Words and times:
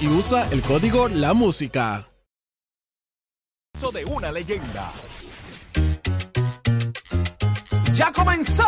Y 0.00 0.06
usa 0.08 0.46
el 0.52 0.60
código 0.62 1.08
La 1.08 1.32
Música. 1.32 2.06
de 3.92 4.04
una 4.04 4.30
leyenda. 4.30 4.92
Ya 7.94 8.12
comenzó 8.12 8.64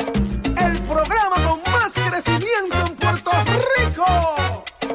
el 0.00 0.78
programa 0.82 1.36
con 1.46 1.60
más 1.72 1.94
crecimiento 1.94 2.76
en 2.86 2.96
Puerto 2.96 3.30
Rico. 3.78 4.04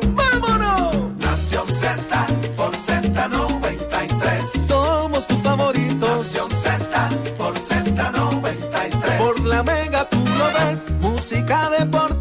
¡Vámonos! 0.10 1.16
Nación 1.18 1.68
Z 1.68 2.28
por 2.56 2.76
Z93. 2.76 4.68
Somos 4.68 5.28
tus 5.28 5.42
favoritos. 5.42 6.10
Nación 6.26 6.52
Z 6.52 7.10
por 7.38 7.54
Z93. 7.56 9.18
Por 9.18 9.46
la 9.46 9.64
mega 9.64 10.08
tú 10.10 10.18
lo 10.18 10.46
ves. 10.60 10.92
Música, 11.00 11.70
deportes, 11.70 12.17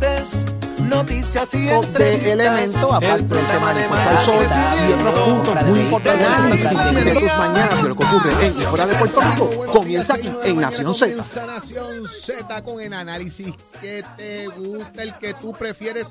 noticias 1.06 1.54
y 1.54 1.66
de 1.66 2.32
elemento, 2.32 2.92
aparte 2.92 3.14
el 3.20 3.28
del 3.28 3.46
tema 3.46 3.72
de 3.72 3.82
de 3.82 3.88
mayor 3.88 4.18
Sol 4.24 4.44
y 4.88 4.92
otros 4.92 5.28
puntos 5.28 5.64
muy 5.66 5.78
importantes 5.78 6.26
análisis 6.26 7.04
de 7.04 7.14
tus 7.14 7.36
mañanas 7.36 7.82
de 7.82 7.88
lo 7.88 7.96
que 7.96 8.04
ocurre 8.04 8.46
en 8.46 8.52
fuera 8.54 8.86
de 8.86 8.94
Puerto 8.96 9.20
Rico 9.20 9.66
comienza 9.72 10.14
aquí 10.14 10.32
en 10.44 10.56
Nación 10.56 10.94
Z. 10.94 11.06
Comienza 11.06 11.46
Nación 11.46 12.08
Z 12.08 12.64
con 12.64 12.80
el 12.80 12.92
análisis 12.92 13.54
que 13.80 14.04
te 14.16 14.48
gusta, 14.48 15.02
el 15.04 15.14
que 15.14 15.34
tú 15.34 15.52
prefieres 15.52 16.10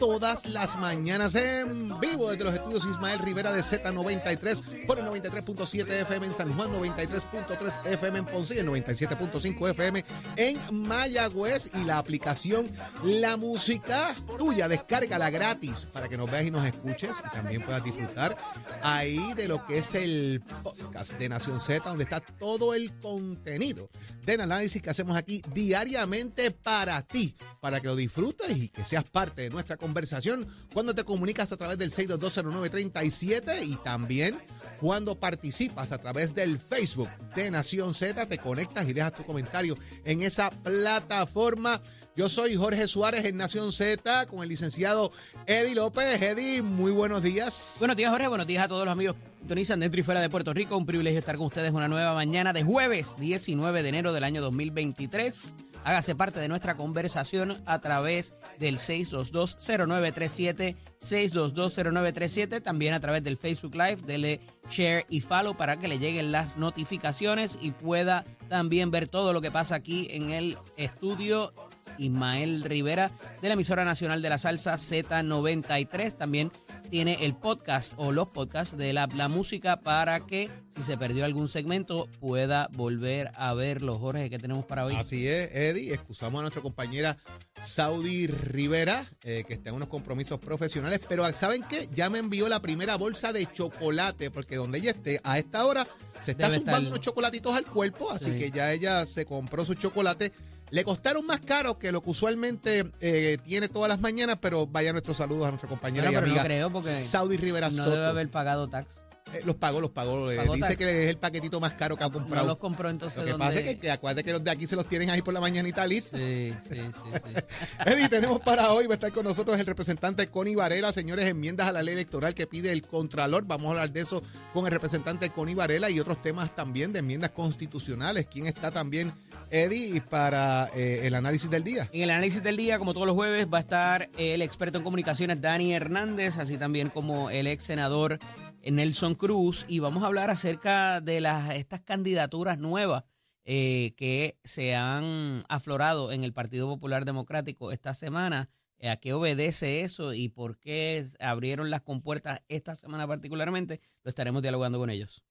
todas 0.00 0.46
las 0.46 0.78
mañanas 0.78 1.34
en 1.34 2.00
vivo 2.00 2.30
desde 2.30 2.44
los 2.44 2.54
estudios 2.54 2.86
Ismael 2.86 3.18
Rivera 3.18 3.52
de 3.52 3.60
Z93 3.60 4.86
por 4.86 4.98
el 4.98 5.04
93.7 5.04 5.90
FM 5.90 6.26
en 6.26 6.34
San 6.34 6.56
Juan, 6.56 6.72
93.3 6.72 7.86
FM 7.86 8.18
en 8.18 8.24
Ponce 8.24 8.54
y 8.54 8.58
el 8.58 8.66
97.5 8.66 9.70
FM 9.70 10.04
en 10.36 10.58
Mayagüez. 10.88 11.70
Y 11.74 11.84
la 11.84 11.98
aplicación 11.98 12.70
La 13.04 13.36
Música 13.36 13.98
tuya, 14.38 14.68
descárgala 14.68 15.28
gratis 15.28 15.86
para 15.92 16.08
que 16.08 16.16
nos 16.16 16.30
veas 16.30 16.44
y 16.44 16.50
nos 16.50 16.66
escuches 16.66 17.22
y 17.24 17.36
también 17.36 17.62
puedas 17.62 17.84
disfrutar 17.84 18.38
ahí 18.82 19.34
de 19.34 19.48
lo 19.48 19.66
que 19.66 19.78
es 19.78 19.94
el 19.94 20.42
podcast 20.62 21.12
de 21.18 21.28
Nación 21.28 21.60
Z 21.60 21.86
donde 21.86 22.04
está 22.04 22.20
todo 22.20 22.72
el 22.72 22.98
contenido 23.00 23.90
del 24.24 24.40
análisis 24.40 24.80
que 24.80 24.88
hacemos 24.88 25.16
aquí 25.16 25.42
diariamente 25.52 26.50
para 26.50 27.02
ti, 27.02 27.36
para 27.60 27.80
que 27.80 27.88
lo 27.88 27.96
disfrutes 27.96 28.56
y 28.56 28.68
que 28.68 28.84
seas 28.84 29.04
parte 29.04 29.42
de 29.42 29.50
nuestra 29.50 29.76
conversación 29.90 30.46
cuando 30.72 30.94
te 30.94 31.02
comunicas 31.02 31.50
a 31.50 31.56
través 31.56 31.76
del 31.76 31.90
6220937 31.90 33.66
y 33.66 33.74
también 33.76 34.38
cuando 34.78 35.18
participas 35.18 35.90
a 35.90 35.98
través 35.98 36.32
del 36.32 36.60
Facebook 36.60 37.08
de 37.34 37.50
Nación 37.50 37.92
Z, 37.92 38.26
te 38.26 38.38
conectas 38.38 38.88
y 38.88 38.92
dejas 38.92 39.12
tu 39.12 39.24
comentario 39.24 39.76
en 40.04 40.22
esa 40.22 40.50
plataforma. 40.50 41.82
Yo 42.16 42.28
soy 42.28 42.54
Jorge 42.54 42.86
Suárez 42.86 43.24
en 43.24 43.36
Nación 43.36 43.72
Z 43.72 44.26
con 44.26 44.44
el 44.44 44.48
licenciado 44.48 45.10
Eddie 45.46 45.74
López. 45.74 46.22
Eddie, 46.22 46.62
muy 46.62 46.92
buenos 46.92 47.22
días. 47.22 47.76
Buenos 47.80 47.96
días, 47.96 48.12
Jorge. 48.12 48.28
Buenos 48.28 48.46
días 48.46 48.64
a 48.64 48.68
todos 48.68 48.84
los 48.84 48.92
amigos 48.92 49.16
sintonizan 49.40 49.80
dentro 49.80 49.98
y 49.98 50.04
fuera 50.04 50.20
de 50.20 50.30
Puerto 50.30 50.54
Rico. 50.54 50.76
Un 50.76 50.86
privilegio 50.86 51.18
estar 51.18 51.36
con 51.36 51.46
ustedes 51.46 51.72
una 51.72 51.88
nueva 51.88 52.14
mañana 52.14 52.52
de 52.52 52.62
jueves 52.62 53.16
19 53.18 53.82
de 53.82 53.88
enero 53.88 54.12
del 54.12 54.22
año 54.22 54.40
2023. 54.40 55.56
Hágase 55.84 56.14
parte 56.14 56.40
de 56.40 56.48
nuestra 56.48 56.76
conversación 56.76 57.62
a 57.64 57.78
través 57.80 58.34
del 58.58 58.76
6220937, 58.76 60.76
6220937, 61.00 62.62
también 62.62 62.92
a 62.94 63.00
través 63.00 63.24
del 63.24 63.38
Facebook 63.38 63.74
Live, 63.74 64.02
dele 64.04 64.40
share 64.68 65.06
y 65.08 65.22
follow 65.22 65.56
para 65.56 65.78
que 65.78 65.88
le 65.88 65.98
lleguen 65.98 66.30
las 66.32 66.58
notificaciones 66.58 67.56
y 67.60 67.70
pueda 67.70 68.24
también 68.48 68.90
ver 68.90 69.08
todo 69.08 69.32
lo 69.32 69.40
que 69.40 69.50
pasa 69.50 69.76
aquí 69.76 70.08
en 70.10 70.28
el 70.30 70.58
estudio 70.76 71.54
Ismael 71.98 72.62
Rivera 72.64 73.10
de 73.42 73.48
la 73.48 73.54
emisora 73.54 73.84
nacional 73.84 74.22
de 74.22 74.28
la 74.28 74.38
salsa 74.38 74.74
Z93. 74.74 76.16
También 76.16 76.50
tiene 76.90 77.24
el 77.24 77.34
podcast 77.36 77.94
o 77.96 78.10
los 78.12 78.28
podcasts 78.28 78.76
de 78.76 78.92
la, 78.92 79.08
la 79.14 79.28
música 79.28 79.80
para 79.80 80.26
que 80.26 80.50
si 80.74 80.82
se 80.82 80.96
perdió 80.96 81.24
algún 81.24 81.48
segmento 81.48 82.08
pueda 82.18 82.68
volver 82.72 83.30
a 83.36 83.54
verlo. 83.54 83.98
Jorge, 83.98 84.28
¿qué 84.30 84.38
tenemos 84.38 84.64
para 84.64 84.84
hoy? 84.86 84.96
Así 84.96 85.26
es, 85.28 85.54
Eddie. 85.54 85.92
Excusamos 85.94 86.38
a 86.40 86.42
nuestra 86.42 86.62
compañera 86.62 87.16
Saudi 87.60 88.26
Rivera, 88.26 89.04
eh, 89.22 89.44
que 89.46 89.54
está 89.54 89.70
en 89.70 89.76
unos 89.76 89.88
compromisos 89.88 90.38
profesionales, 90.38 91.00
pero 91.08 91.30
¿saben 91.32 91.62
qué? 91.68 91.88
Ya 91.94 92.10
me 92.10 92.18
envió 92.18 92.48
la 92.48 92.60
primera 92.62 92.96
bolsa 92.96 93.32
de 93.32 93.46
chocolate, 93.52 94.30
porque 94.30 94.56
donde 94.56 94.78
ella 94.78 94.90
esté, 94.92 95.20
a 95.22 95.38
esta 95.38 95.64
hora 95.66 95.86
se 96.20 96.32
está 96.32 96.46
Debe 96.48 96.58
zumbando 96.58 96.90
unos 96.90 97.00
chocolatitos 97.00 97.54
al 97.56 97.66
cuerpo, 97.66 98.10
así 98.10 98.30
Sí. 98.32 98.36
que 98.38 98.50
ya 98.50 98.72
ella 98.72 99.04
se 99.06 99.24
compró 99.26 99.64
su 99.64 99.74
chocolate. 99.74 100.32
Le 100.70 100.84
costaron 100.84 101.26
más 101.26 101.40
caro 101.40 101.78
que 101.78 101.90
lo 101.92 102.00
que 102.02 102.10
usualmente 102.10 102.84
eh, 103.00 103.38
tiene 103.42 103.68
todas 103.68 103.88
las 103.88 104.00
mañanas, 104.00 104.38
pero 104.40 104.66
vaya 104.66 104.92
nuestros 104.92 105.16
saludos 105.16 105.46
a 105.46 105.50
nuestra 105.50 105.68
compañera 105.68 106.04
Bueno, 106.10 106.10
y 106.10 106.14
pero 106.14 106.26
no 106.26 106.32
amiga 106.32 106.44
creo, 106.44 106.70
porque 106.70 106.90
Saudi 106.90 107.36
Rivera 107.36 107.70
no 107.70 107.76
Soto. 107.76 107.90
debe 107.90 108.06
haber 108.06 108.30
pagado 108.30 108.68
tax. 108.68 108.94
Eh, 109.32 109.42
los 109.44 109.54
pagó, 109.54 109.80
los 109.80 109.90
pagó. 109.90 110.28
eh, 110.32 110.36
¿Pagó 110.38 110.54
dice 110.54 110.68
tax? 110.70 110.76
que 110.78 111.04
es 111.04 111.10
el 111.10 111.16
paquetito 111.18 111.60
más 111.60 111.74
caro 111.74 111.96
que 111.96 112.02
ha 112.02 112.08
No 112.08 112.12
comprado. 112.14 112.46
los 112.48 112.58
compró 112.58 112.88
entonces. 112.90 113.16
Lo 113.18 113.24
que 113.24 113.30
¿dónde? 113.32 113.46
pasa 113.46 113.58
es 113.58 113.64
que, 113.64 113.78
que 113.78 113.90
acuérdate 113.90 114.24
que 114.24 114.32
los 114.32 114.42
de 114.42 114.50
aquí 114.50 114.66
se 114.66 114.74
los 114.74 114.88
tienen 114.88 115.08
ahí 115.10 115.22
por 115.22 115.32
la 115.34 115.40
mañanita 115.40 115.86
listo. 115.86 116.16
Sí, 116.16 116.52
sí, 116.68 116.74
sí, 116.74 117.18
sí. 117.22 117.42
Eddie, 117.86 118.08
tenemos 118.08 118.40
para 118.40 118.72
hoy, 118.72 118.86
va 118.88 118.94
a 118.94 118.96
estar 118.96 119.12
con 119.12 119.22
nosotros 119.24 119.56
el 119.60 119.66
representante 119.66 120.26
Connie 120.28 120.56
Varela, 120.56 120.92
señores, 120.92 121.26
enmiendas 121.26 121.68
a 121.68 121.72
la 121.72 121.82
ley 121.84 121.94
electoral 121.94 122.34
que 122.34 122.48
pide 122.48 122.72
el 122.72 122.82
Contralor. 122.82 123.44
Vamos 123.46 123.68
a 123.68 123.70
hablar 123.70 123.92
de 123.92 124.00
eso 124.00 124.20
con 124.52 124.66
el 124.66 124.72
representante 124.72 125.30
Connie 125.30 125.54
Varela 125.54 125.90
y 125.90 126.00
otros 126.00 126.20
temas 126.22 126.54
también 126.56 126.92
de 126.92 126.98
enmiendas 127.00 127.30
constitucionales. 127.30 128.26
¿Quién 128.28 128.46
está 128.46 128.72
también, 128.72 129.12
Eddie, 129.50 130.00
para 130.00 130.68
eh, 130.74 131.06
el 131.06 131.14
análisis 131.14 131.50
del 131.50 131.64
día? 131.64 131.88
En 131.92 132.02
el 132.02 132.10
análisis 132.10 132.42
del 132.42 132.56
día, 132.56 132.78
como 132.78 132.94
todos 132.94 133.06
los 133.06 133.16
jueves, 133.16 133.46
va 133.52 133.58
a 133.58 133.60
estar 133.60 134.08
el 134.16 134.42
experto 134.42 134.78
en 134.78 134.84
comunicaciones 134.84 135.40
Dani 135.40 135.72
Hernández, 135.72 136.38
así 136.38 136.56
también 136.56 136.88
como 136.88 137.30
el 137.30 137.46
ex 137.46 137.64
senador 137.64 138.18
Nelson 138.62 139.14
Cruz, 139.14 139.64
y 139.68 139.78
vamos 139.78 140.02
a 140.02 140.06
hablar 140.06 140.30
acerca 140.30 141.00
de 141.00 141.20
las 141.20 141.54
estas 141.54 141.80
candidaturas 141.80 142.58
nuevas 142.58 143.04
eh, 143.44 143.94
que 143.96 144.38
se 144.44 144.74
han 144.76 145.44
aflorado 145.48 146.12
en 146.12 146.24
el 146.24 146.32
Partido 146.32 146.68
Popular 146.68 147.04
Democrático 147.04 147.72
esta 147.72 147.94
semana. 147.94 148.48
Eh, 148.78 148.90
¿A 148.90 148.96
qué 148.96 149.12
obedece 149.12 149.80
eso 149.80 150.12
y 150.12 150.28
por 150.28 150.58
qué 150.58 151.04
abrieron 151.18 151.70
las 151.70 151.80
compuertas 151.80 152.42
esta 152.48 152.76
semana 152.76 153.06
particularmente? 153.06 153.80
Lo 154.04 154.10
estaremos 154.10 154.42
dialogando 154.42 154.78
con 154.78 154.90
ellos. 154.90 155.24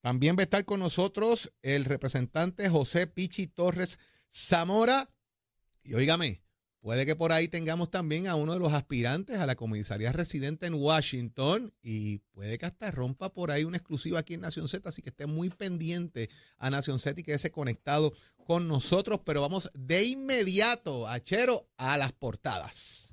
También 0.00 0.36
va 0.36 0.40
a 0.40 0.44
estar 0.44 0.64
con 0.64 0.80
nosotros 0.80 1.52
el 1.62 1.84
representante 1.84 2.68
José 2.68 3.06
Pichi 3.06 3.46
Torres 3.46 3.98
Zamora. 4.32 5.10
Y 5.82 5.94
óigame, 5.94 6.42
puede 6.80 7.04
que 7.04 7.16
por 7.16 7.32
ahí 7.32 7.48
tengamos 7.48 7.90
también 7.90 8.26
a 8.26 8.34
uno 8.34 8.54
de 8.54 8.60
los 8.60 8.72
aspirantes 8.72 9.38
a 9.38 9.46
la 9.46 9.56
comisaría 9.56 10.12
residente 10.12 10.66
en 10.66 10.74
Washington 10.74 11.74
y 11.82 12.18
puede 12.32 12.56
que 12.56 12.66
hasta 12.66 12.90
rompa 12.90 13.32
por 13.34 13.50
ahí 13.50 13.64
una 13.64 13.76
exclusiva 13.76 14.20
aquí 14.20 14.34
en 14.34 14.40
Nación 14.40 14.68
Z, 14.68 14.88
así 14.88 15.02
que 15.02 15.10
esté 15.10 15.26
muy 15.26 15.50
pendiente 15.50 16.30
a 16.56 16.70
Nación 16.70 16.98
Z 16.98 17.20
y 17.20 17.24
quédese 17.24 17.50
conectado 17.50 18.14
con 18.46 18.68
nosotros, 18.68 19.20
pero 19.24 19.42
vamos 19.42 19.70
de 19.74 20.04
inmediato, 20.04 21.06
Achero, 21.08 21.68
a 21.76 21.98
las 21.98 22.12
portadas. 22.12 23.12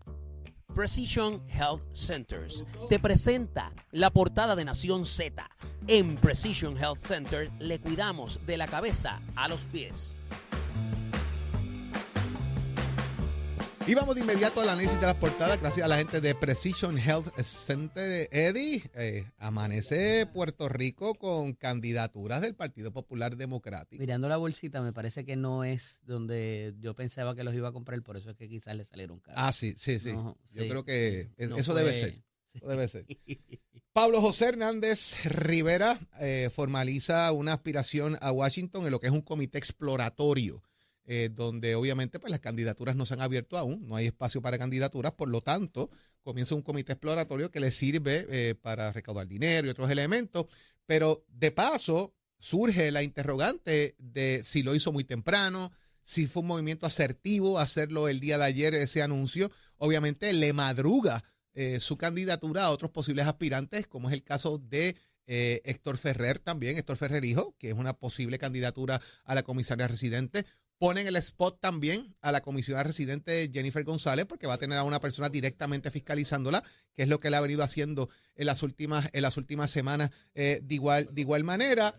Precision 0.78 1.42
Health 1.50 1.82
Centers 1.92 2.64
te 2.88 3.00
presenta 3.00 3.72
la 3.94 4.12
portada 4.12 4.56
de 4.56 4.64
Nación 4.64 5.08
Z. 5.08 5.50
En 5.88 6.18
Precision 6.18 6.78
Health 6.78 7.00
Center 7.00 7.50
le 7.58 7.80
cuidamos 7.80 8.40
de 8.46 8.58
la 8.58 8.68
cabeza 8.68 9.20
a 9.36 9.48
los 9.48 9.62
pies. 9.62 10.17
Y 13.88 13.96
vamos 13.96 14.16
de 14.16 14.22
inmediato 14.22 14.60
al 14.60 14.68
análisis 14.68 15.00
de 15.00 15.06
las 15.06 15.16
portadas, 15.16 15.62
gracias 15.62 15.86
a 15.86 15.88
la 15.88 15.96
gente 15.98 16.20
de 16.20 16.36
Precision 16.36 16.98
Health 16.98 17.34
Center. 17.40 18.28
Eddie, 18.34 18.84
eh, 18.96 19.24
amanece 19.38 20.26
Puerto 20.34 20.68
Rico 20.68 21.16
con 21.16 21.54
candidaturas 21.54 22.42
del 22.42 22.54
Partido 22.54 22.92
Popular 22.92 23.38
Democrático. 23.38 24.02
Mirando 24.02 24.28
la 24.28 24.36
bolsita, 24.36 24.82
me 24.82 24.92
parece 24.92 25.24
que 25.24 25.38
no 25.38 25.64
es 25.64 26.02
donde 26.06 26.76
yo 26.82 26.96
pensaba 26.96 27.34
que 27.34 27.46
los 27.46 27.56
iba 27.56 27.70
a 27.70 27.72
comprar, 27.72 28.02
por 28.04 28.18
eso 28.18 28.30
es 28.32 28.36
que 28.36 28.50
quizás 28.50 28.76
le 28.76 28.84
salieron 28.84 29.20
caros. 29.22 29.40
Ah, 29.42 29.54
sí, 29.54 29.74
sí, 29.78 30.00
sí. 30.00 30.12
No, 30.12 30.38
Yo 30.54 30.64
sí. 30.64 30.68
creo 30.70 30.84
que 30.84 31.30
es- 31.38 31.50
No 31.50 31.56
eso 31.58 31.72
fue- 31.72 31.82
debe 31.82 31.94
ser. 31.94 32.22
sí. 32.44 32.58
Eso 32.58 32.68
debe 32.68 32.88
ser. 32.90 33.06
Pablo 33.94 34.22
José 34.22 34.50
Hernández 34.50 35.24
Rivera 35.26 35.98
eh, 36.20 36.50
formaliza 36.54 37.32
una 37.32 37.54
aspiración 37.54 38.18
a 38.20 38.34
Washington 38.34 38.86
en 38.86 38.92
lo 38.92 39.00
que 39.00 39.08
es 39.08 39.14
un 39.14 39.22
comité 39.22 39.58
exploratorio, 39.58 40.62
eh, 41.08 41.30
donde 41.34 41.76
obviamente 41.76 42.20
pues, 42.20 42.30
las 42.30 42.42
candidaturas 42.42 42.96
no 42.96 43.06
se 43.06 43.14
han 43.14 43.22
abierto 43.22 43.58
aún, 43.58 43.88
no 43.88 43.96
hay 43.96 44.08
espacio 44.08 44.42
para 44.42 44.58
candidaturas, 44.58 45.14
por 45.14 45.30
lo 45.30 45.42
tanto 45.42 45.90
comienza 46.22 46.54
un 46.54 46.62
comité 46.62 46.92
exploratorio 46.92 47.50
que 47.50 47.62
le 47.62 47.72
sirve 47.72 48.26
eh, 48.30 48.56
para 48.56 48.92
recaudar 48.92 49.28
dinero 49.28 49.68
y 49.68 49.70
otros 49.70 49.90
elementos, 49.90 50.48
pero 50.86 51.26
de 51.30 51.52
paso 51.52 52.14
surge 52.38 52.92
la 52.92 53.04
interrogante 53.04 53.96
de 53.98 54.42
si 54.44 54.64
lo 54.64 54.76
hizo 54.76 54.92
muy 54.92 55.06
temprano, 55.06 55.72
si 56.04 56.28
fue 56.28 56.42
un 56.42 56.48
movimiento 56.48 56.86
asertivo 56.86 57.60
hacerlo 57.60 58.10
el 58.10 58.20
día 58.20 58.38
de 58.38 58.44
ayer 58.44 58.76
ese 58.76 59.02
anuncio, 59.02 59.52
obviamente 59.78 60.32
le 60.34 60.54
madruga 60.54 61.24
eh, 61.54 61.80
su 61.80 61.98
candidatura 61.98 62.66
a 62.66 62.70
otros 62.70 62.92
posibles 62.92 63.26
aspirantes, 63.26 63.88
como 63.88 64.10
es 64.10 64.14
el 64.14 64.24
caso 64.24 64.58
de 64.58 64.96
eh, 65.26 65.62
Héctor 65.66 65.98
Ferrer 65.98 66.40
también, 66.40 66.78
Héctor 66.78 66.98
Ferrer 66.98 67.26
Hijo, 67.26 67.56
que 67.58 67.70
es 67.70 67.76
una 67.76 67.94
posible 67.94 68.40
candidatura 68.40 69.02
a 69.26 69.36
la 69.36 69.44
comisaria 69.44 69.88
residente. 69.88 70.46
Ponen 70.80 71.08
el 71.08 71.16
spot 71.16 71.60
también 71.60 72.16
a 72.22 72.32
la 72.32 72.42
comisionada 72.42 72.84
residente 72.84 73.50
Jennifer 73.52 73.84
González, 73.84 74.26
porque 74.26 74.46
va 74.46 74.54
a 74.56 74.60
tener 74.60 74.78
a 74.78 74.84
una 74.84 75.00
persona 75.00 75.30
directamente 75.30 75.90
fiscalizándola, 75.90 76.64
que 76.94 77.04
es 77.04 77.10
lo 77.10 77.20
que 77.20 77.32
le 77.32 77.38
ha 77.38 77.42
venido 77.42 77.64
haciendo 77.64 78.10
en 78.36 78.46
las 78.46 78.62
últimas, 78.62 79.10
en 79.14 79.24
las 79.24 79.38
últimas 79.38 79.72
semanas 79.72 80.12
eh, 80.36 80.60
de, 80.64 80.76
igual, 80.76 81.10
de 81.12 81.22
igual 81.22 81.44
manera. 81.44 81.96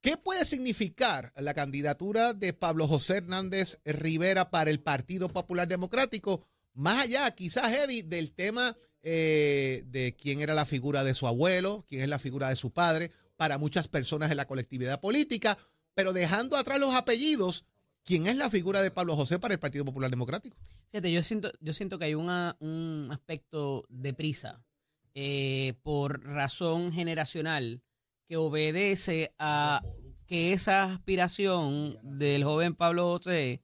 ¿Qué 0.00 0.16
puede 0.16 0.44
significar 0.44 1.32
la 1.36 1.54
candidatura 1.54 2.32
de 2.32 2.52
Pablo 2.52 2.88
José 2.88 3.18
Hernández 3.18 3.80
Rivera 3.84 4.50
para 4.50 4.70
el 4.70 4.80
Partido 4.80 5.28
Popular 5.28 5.68
Democrático? 5.68 6.46
Más 6.72 7.04
allá, 7.04 7.30
quizás, 7.32 7.70
Eddie, 7.70 8.02
del 8.02 8.32
tema 8.32 8.76
eh, 9.02 9.84
de 9.86 10.16
quién 10.16 10.40
era 10.40 10.54
la 10.54 10.64
figura 10.64 11.04
de 11.04 11.14
su 11.14 11.26
abuelo, 11.26 11.84
quién 11.86 12.00
es 12.02 12.08
la 12.08 12.18
figura 12.18 12.48
de 12.48 12.56
su 12.56 12.72
padre, 12.72 13.12
para 13.36 13.58
muchas 13.58 13.88
personas 13.88 14.30
en 14.30 14.36
la 14.36 14.46
colectividad 14.46 15.00
política, 15.00 15.56
pero 15.94 16.12
dejando 16.12 16.56
atrás 16.56 16.80
los 16.80 16.94
apellidos, 16.94 17.64
¿quién 18.10 18.26
es 18.26 18.34
la 18.34 18.50
figura 18.50 18.82
de 18.82 18.90
Pablo 18.90 19.14
José 19.14 19.38
para 19.38 19.54
el 19.54 19.60
Partido 19.60 19.84
Popular 19.84 20.10
Democrático? 20.10 20.56
Fíjate, 20.90 21.12
yo 21.12 21.22
siento, 21.22 21.52
yo 21.60 21.72
siento 21.72 21.96
que 21.96 22.06
hay 22.06 22.14
una- 22.16 22.56
un 22.58 23.06
aspecto 23.12 23.84
de 23.88 24.12
prisa 24.12 24.64
eh, 25.14 25.74
por 25.84 26.24
razón 26.24 26.90
generacional 26.90 27.82
que 28.26 28.36
obedece 28.36 29.32
a 29.38 29.80
que 30.26 30.52
esa 30.52 30.82
aspiración 30.92 31.98
del 32.02 32.42
joven 32.42 32.74
Pablo 32.74 33.16
José 33.16 33.62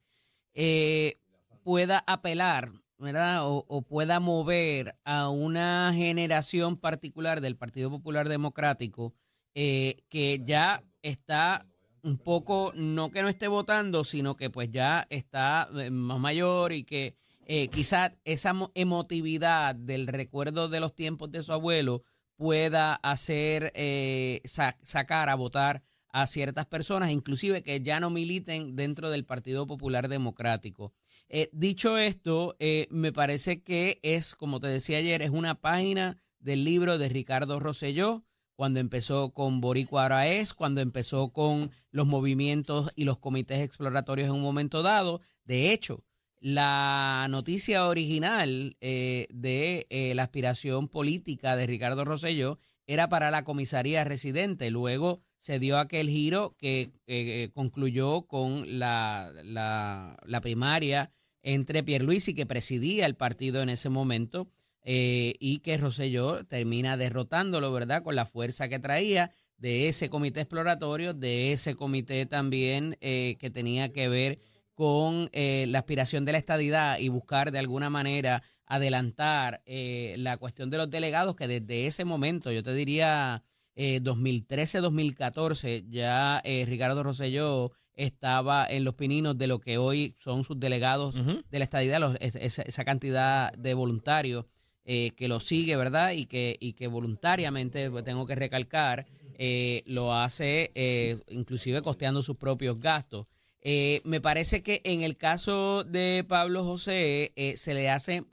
eh, 0.53 1.17
pueda 1.63 2.05
apelar, 2.07 2.71
¿verdad? 2.97 3.41
O, 3.43 3.81
pueda 3.81 4.21
mover 4.21 4.95
a 5.03 5.27
una 5.27 5.91
generación 5.93 6.77
particular 6.77 7.41
del 7.41 7.57
Partido 7.57 7.89
Popular 7.89 8.29
Democrático 8.29 9.13
eh, 9.55 9.97
que 10.07 10.39
ya 10.45 10.83
está 11.01 11.65
un 12.03 12.17
poco, 12.17 12.71
no 12.75 13.11
que 13.11 13.21
no 13.21 13.29
esté 13.29 13.47
votando, 13.47 14.03
sino 14.03 14.35
que 14.35 14.49
pues 14.49 14.71
ya 14.71 15.05
está 15.09 15.69
eh, 15.77 15.89
más 15.89 16.19
mayor 16.19 16.71
y 16.73 16.83
que 16.83 17.15
eh, 17.45 17.67
quizás 17.69 18.13
esa 18.25 18.53
mo- 18.53 18.71
emotividad 18.75 19.75
del 19.75 20.07
recuerdo 20.07 20.67
de 20.69 20.79
los 20.79 20.93
tiempos 20.95 21.31
de 21.31 21.43
su 21.43 21.53
abuelo 21.53 22.03
pueda 22.35 22.95
hacer 22.95 23.71
eh, 23.75 24.41
sa- 24.45 24.77
sacar 24.83 25.29
a 25.29 25.35
votar 25.35 25.81
a 26.09 26.25
ciertas 26.27 26.65
personas, 26.65 27.11
inclusive 27.11 27.63
que 27.63 27.81
ya 27.81 27.99
no 27.99 28.09
militen 28.09 28.75
dentro 28.75 29.09
del 29.09 29.25
Partido 29.25 29.67
Popular 29.67 30.07
Democrático. 30.07 30.93
Eh, 31.29 31.49
dicho 31.51 31.97
esto, 31.97 32.55
eh, 32.59 32.87
me 32.89 33.11
parece 33.11 33.61
que 33.61 33.99
es, 34.01 34.35
como 34.35 34.59
te 34.59 34.67
decía 34.67 34.97
ayer, 34.99 35.21
es 35.21 35.29
una 35.29 35.55
página 35.59 36.17
del 36.39 36.63
libro 36.63 36.97
de 36.97 37.09
Ricardo 37.09 37.59
Rosselló, 37.59 38.23
cuando 38.57 38.79
empezó 38.79 39.29
con 39.29 39.61
Boricua 39.61 40.05
Araez, 40.05 40.55
cuando 40.55 40.81
empezó 40.81 41.29
con 41.29 41.71
los 41.91 42.07
movimientos 42.07 42.91
y 42.95 43.03
los 43.03 43.19
comités 43.19 43.59
exploratorios 43.59 44.27
en 44.27 44.33
un 44.33 44.41
momento 44.41 44.81
dado. 44.81 45.21
De 45.45 45.71
hecho, 45.71 46.03
la 46.39 47.27
noticia 47.29 47.87
original 47.87 48.75
eh, 48.81 49.27
de 49.29 49.85
eh, 49.91 50.15
la 50.15 50.23
aspiración 50.23 50.87
política 50.87 51.55
de 51.55 51.67
Ricardo 51.67 52.03
Rosselló 52.03 52.57
era 52.87 53.09
para 53.09 53.29
la 53.29 53.43
comisaría 53.43 54.03
residente. 54.03 54.71
Luego 54.71 55.21
se 55.37 55.59
dio 55.59 55.77
aquel 55.77 56.09
giro 56.09 56.55
que 56.57 56.93
eh, 57.05 57.51
concluyó 57.53 58.23
con 58.23 58.79
la, 58.79 59.31
la, 59.43 60.17
la 60.25 60.41
primaria 60.41 61.11
entre 61.43 61.83
Pierluisi, 61.83 62.33
que 62.33 62.47
presidía 62.47 63.05
el 63.05 63.15
partido 63.15 63.61
en 63.61 63.69
ese 63.69 63.89
momento, 63.89 64.49
eh, 64.89 65.33
y 65.39 65.59
que 65.59 65.75
Rosselló 65.75 66.45
termina 66.45 66.95
derrotándolo, 66.95 67.73
¿verdad? 67.73 68.03
Con 68.03 68.15
la 68.15 68.25
fuerza 68.25 68.69
que 68.69 68.79
traía 68.79 69.31
de 69.57 69.89
ese 69.89 70.09
comité 70.09 70.39
exploratorio, 70.39 71.13
de 71.13 71.51
ese 71.51 71.75
comité 71.75 72.25
también 72.25 72.95
eh, 73.01 73.35
que 73.37 73.49
tenía 73.49 73.91
que 73.91 74.07
ver 74.07 74.39
con 74.75 75.29
eh, 75.33 75.65
la 75.67 75.79
aspiración 75.79 76.23
de 76.23 76.31
la 76.31 76.37
estadidad 76.37 76.99
y 76.99 77.09
buscar 77.09 77.51
de 77.51 77.59
alguna 77.59 77.89
manera 77.89 78.43
adelantar 78.65 79.61
eh, 79.65 80.15
la 80.19 80.37
cuestión 80.37 80.69
de 80.69 80.77
los 80.77 80.89
delegados, 80.89 81.35
que 81.35 81.47
desde 81.47 81.87
ese 81.87 82.05
momento, 82.05 82.51
yo 82.51 82.63
te 82.63 82.73
diría 82.73 83.43
eh, 83.75 83.99
2013-2014, 84.01 85.85
ya 85.89 86.39
eh, 86.43 86.65
Ricardo 86.67 87.03
Rosselló 87.03 87.71
estaba 87.95 88.65
en 88.69 88.83
los 88.83 88.93
pininos 88.93 89.37
de 89.37 89.47
lo 89.47 89.59
que 89.59 89.77
hoy 89.79 90.13
son 90.19 90.43
sus 90.43 90.59
delegados 90.59 91.15
de 91.49 91.57
la 91.59 91.65
estadidad, 91.65 91.99
los- 91.99 92.15
es- 92.19 92.35
esa, 92.35 92.61
esa 92.61 92.85
cantidad 92.85 93.51
de 93.53 93.73
voluntarios 93.73 94.45
eh, 94.89 95.11
que 95.17 95.27
lo 95.27 95.41
sigue, 95.41 95.75
¿verdad? 95.75 96.13
Y 96.13 96.27
que, 96.27 96.55
y 96.61 96.71
que 96.71 96.87
voluntariamente, 96.87 97.91
pues, 97.91 98.05
tengo 98.05 98.25
que 98.25 98.35
recalcar, 98.35 99.05
eh, 99.37 99.83
lo 99.85 100.13
hace 100.15 100.71
eh, 100.75 101.17
inclusive 101.27 101.81
costeando 101.81 102.21
sus 102.21 102.37
propios 102.37 102.79
gastos. 102.79 103.27
Me 103.61 104.21
parece 104.21 104.63
que 104.63 104.79
en 104.85 105.01
el 105.01 105.17
caso 105.17 105.83
de 105.83 106.23
Pablo 106.25 106.63
José 106.63 107.33
se 107.57 107.73
le 107.73 107.89
hace 107.89 108.23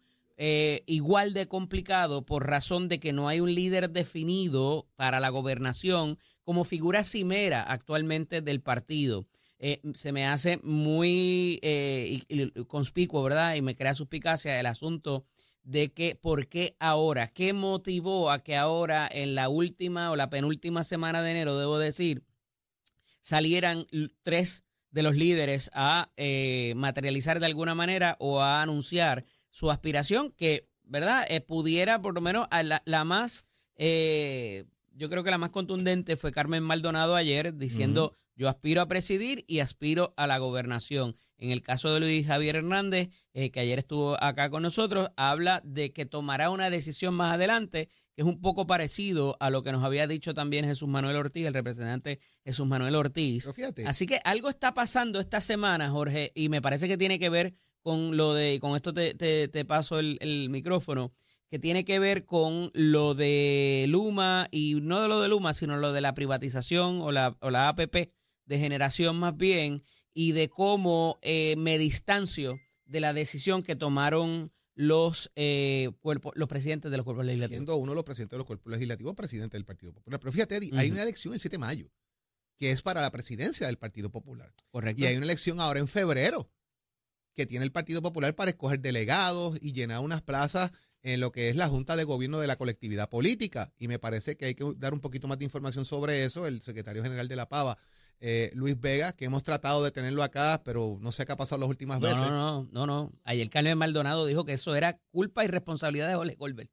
igual 0.87 1.35
de 1.35 1.49
complicado 1.49 2.25
por 2.25 2.47
razón 2.47 2.88
de 2.88 3.00
que 3.00 3.12
no 3.12 3.26
hay 3.26 3.40
un 3.40 3.52
líder 3.52 3.90
definido 3.90 4.87
para 4.95 5.19
la 5.19 5.31
gobernación 5.31 6.19
como 6.45 6.62
figura 6.62 7.02
cimera 7.02 7.64
actualmente 7.64 8.43
del 8.43 8.61
partido. 8.61 9.26
Se 9.95 10.12
me 10.12 10.25
hace 10.25 10.59
muy 10.59 11.61
conspicuo, 12.69 13.25
¿verdad? 13.25 13.57
Y 13.57 13.62
me 13.62 13.75
crea 13.75 13.95
suspicacia 13.95 14.61
el 14.61 14.67
asunto 14.67 15.25
de 15.64 15.92
que 15.92 16.14
por 16.14 16.47
qué 16.47 16.76
ahora, 16.78 17.28
qué 17.28 17.52
motivó 17.52 18.30
a 18.30 18.42
que 18.42 18.56
ahora 18.56 19.09
en 19.11 19.35
la 19.35 19.49
última 19.49 20.11
o 20.11 20.16
la 20.16 20.30
penúltima 20.30 20.85
semana 20.85 21.23
de 21.23 21.33
enero, 21.33 21.59
debo 21.59 21.78
decir, 21.78 22.23
salieran 23.21 23.87
tres 24.23 24.64
de 24.90 25.02
los 25.02 25.16
líderes 25.16 25.71
a 25.75 26.12
eh, 26.16 26.75
materializar 26.76 27.40
de 27.40 27.47
alguna 27.47 27.75
manera 27.75 28.16
o 28.21 28.40
a 28.40 28.62
anunciar 28.62 29.25
su 29.50 29.71
aspiración, 29.71 30.30
que, 30.30 30.68
¿verdad? 30.85 31.25
Eh, 31.28 31.40
pudiera, 31.40 32.00
por 32.00 32.14
lo 32.14 32.21
menos, 32.21 32.47
a 32.50 32.62
la, 32.62 32.83
la 32.85 33.04
más, 33.04 33.47
eh, 33.76 34.66
yo 34.92 35.09
creo 35.09 35.25
que 35.25 35.30
la 35.30 35.38
más 35.38 35.50
contundente 35.50 36.16
fue 36.16 36.30
Carmen 36.30 36.62
Maldonado 36.62 37.16
ayer 37.16 37.56
diciendo, 37.56 38.14
yo 38.37 38.49
aspiro 38.49 38.81
a 38.81 38.88
presidir 38.88 39.45
y 39.47 39.61
aspiro 39.61 40.14
a 40.17 40.26
la 40.26 40.38
gobernación. 40.38 41.17
En 41.38 41.50
el 41.50 41.62
caso 41.62 41.93
de 41.93 42.00
Luis 42.00 42.26
Javier 42.26 42.57
Hernández, 42.57 43.09
eh, 43.33 43.50
que 43.50 43.61
ayer 43.61 43.79
estuvo 43.79 44.23
acá 44.23 44.50
con 44.50 44.62
nosotros, 44.62 45.11
habla 45.17 45.61
de 45.64 45.93
que 45.93 46.07
tomará 46.07 46.50
una 46.50 46.71
decisión 46.71 47.14
más 47.14 47.35
adelante, 47.35 47.88
que 48.14 48.23
es 48.23 48.25
un 48.26 48.41
poco 48.41 48.67
parecido 48.67 49.37
a 49.41 49.50
lo 49.50 49.62
que 49.62 49.73
nos 49.73 49.83
había 49.83 50.07
dicho 50.07 50.33
también 50.35 50.64
Jesús 50.64 50.88
Manuel 50.88 51.17
Ortiz, 51.17 51.47
el 51.47 51.55
representante 51.55 52.21
Jesús 52.45 52.67
Manuel 52.67 52.95
Ortiz. 52.95 53.45
Así 53.88 54.07
que 54.07 54.21
algo 54.25 54.49
está 54.49 54.73
pasando 54.75 55.19
esta 55.21 55.41
semana, 55.41 55.91
Jorge, 55.91 56.31
y 56.35 56.49
me 56.49 56.62
parece 56.62 56.87
que 56.88 56.97
tiene 56.97 57.19
que 57.19 57.29
ver 57.29 57.55
con 57.83 58.17
lo 58.17 58.33
de, 58.33 58.55
y 58.55 58.59
con 58.61 58.76
esto 58.76 58.95
te, 58.95 59.14
te- 59.14 59.49
te 59.49 59.64
paso 59.64 59.99
el, 59.99 60.17
el 60.21 60.49
micrófono, 60.49 61.12
que 61.50 61.59
tiene 61.59 61.85
que 61.85 61.99
ver 61.99 62.25
con 62.25 62.71
lo 62.73 63.14
de 63.14 63.85
Luma, 63.88 64.49
y 64.50 64.75
no 64.81 65.03
de 65.03 65.09
lo 65.09 65.21
de 65.21 65.29
Luma, 65.29 65.53
sino 65.53 65.76
lo 65.76 65.93
de 65.93 66.00
la 66.00 66.14
privatización 66.14 67.00
o 67.03 67.12
la, 67.12 67.37
o 67.41 67.50
la 67.50 67.69
APP 67.69 68.11
de 68.47 68.59
generación 68.59 69.17
más 69.17 69.37
bien, 69.37 69.83
y 70.13 70.33
de 70.33 70.49
cómo 70.49 71.19
eh, 71.23 71.57
me 71.57 71.79
distancio 71.79 72.59
de 72.85 73.01
la 73.01 73.13
decisión 73.13 73.63
que 73.63 73.77
tomaron 73.77 74.53
los, 74.75 75.31
eh, 75.37 75.91
cuerpos, 76.01 76.33
los 76.37 76.49
presidentes 76.49 76.91
de 76.91 76.97
los 76.97 77.05
cuerpos 77.05 77.25
legislativos. 77.25 77.59
siendo 77.59 77.77
uno 77.77 77.93
de 77.93 77.97
los 77.97 78.05
presidentes 78.05 78.33
de 78.33 78.39
los 78.39 78.47
cuerpos 78.47 78.73
legislativos, 78.73 79.15
presidente 79.15 79.57
del 79.57 79.65
Partido 79.65 79.93
Popular. 79.93 80.21
Pero 80.21 80.33
fíjate, 80.33 80.57
Eddie, 80.57 80.71
hay 80.75 80.91
una 80.91 81.03
elección 81.03 81.35
el 81.35 81.41
7 81.41 81.55
de 81.55 81.59
mayo, 81.59 81.91
que 82.57 82.71
es 82.71 82.83
para 82.83 83.01
la 83.01 83.11
presidencia 83.11 83.67
del 83.67 83.79
Partido 83.79 84.11
Popular. 84.11 84.53
Correcto. 84.71 85.03
Y 85.03 85.07
hay 85.07 85.17
una 85.17 85.27
elección 85.27 85.61
ahora 85.61 85.81
en 85.81 85.89
febrero, 85.89 86.51
que 87.35 87.47
tiene 87.47 87.65
el 87.65 87.73
Partido 87.73 88.01
Popular 88.01 88.35
para 88.35 88.51
escoger 88.51 88.81
delegados 88.81 89.59
y 89.61 89.73
llenar 89.73 90.01
unas 90.01 90.23
plazas 90.23 90.71
en 91.03 91.21
lo 91.21 91.33
que 91.33 91.49
es 91.49 91.57
la 91.57 91.69
Junta 91.69 91.97
de 91.97 92.05
Gobierno 92.05 92.41
de 92.41 92.47
la 92.47 92.57
colectividad 92.57 93.11
política. 93.11 93.73
Y 93.77 93.89
me 93.89 93.99
parece 93.99 94.37
que 94.37 94.47
hay 94.47 94.55
que 94.55 94.65
dar 94.77 94.95
un 94.95 95.01
poquito 95.01 95.29
más 95.29 95.39
de 95.39 95.45
información 95.45 95.85
sobre 95.85 96.25
eso. 96.25 96.47
El 96.47 96.63
secretario 96.63 97.03
general 97.03 97.29
de 97.29 97.37
la 97.37 97.49
Pava, 97.49 97.77
eh, 98.21 98.50
Luis 98.54 98.78
Vega, 98.80 99.12
que 99.12 99.25
hemos 99.26 99.42
tratado 99.42 99.83
de 99.85 99.90
tenerlo 99.90 100.23
acá, 100.23 100.62
pero 100.64 100.99
no 101.00 101.12
sé 101.12 101.26
qué 101.26 101.33
ha 101.33 101.37
pasado 101.37 101.61
las 101.61 101.68
últimas 101.68 102.00
No, 102.00 102.06
veces. 102.09 102.23
no, 102.30 102.62
no, 102.62 102.68
no, 102.73 102.87
no. 102.87 103.12
Ayer 103.25 103.49
Carmen 103.50 103.76
Maldonado 103.78 104.26
dijo 104.26 104.44
que 104.44 104.52
eso 104.54 104.75
era 104.76 104.99
culpa 105.11 105.44
y 105.44 105.49
responsabilidad 105.49 106.09
de 106.09 106.14
Ole 106.16 106.37
Colbert. 106.37 106.71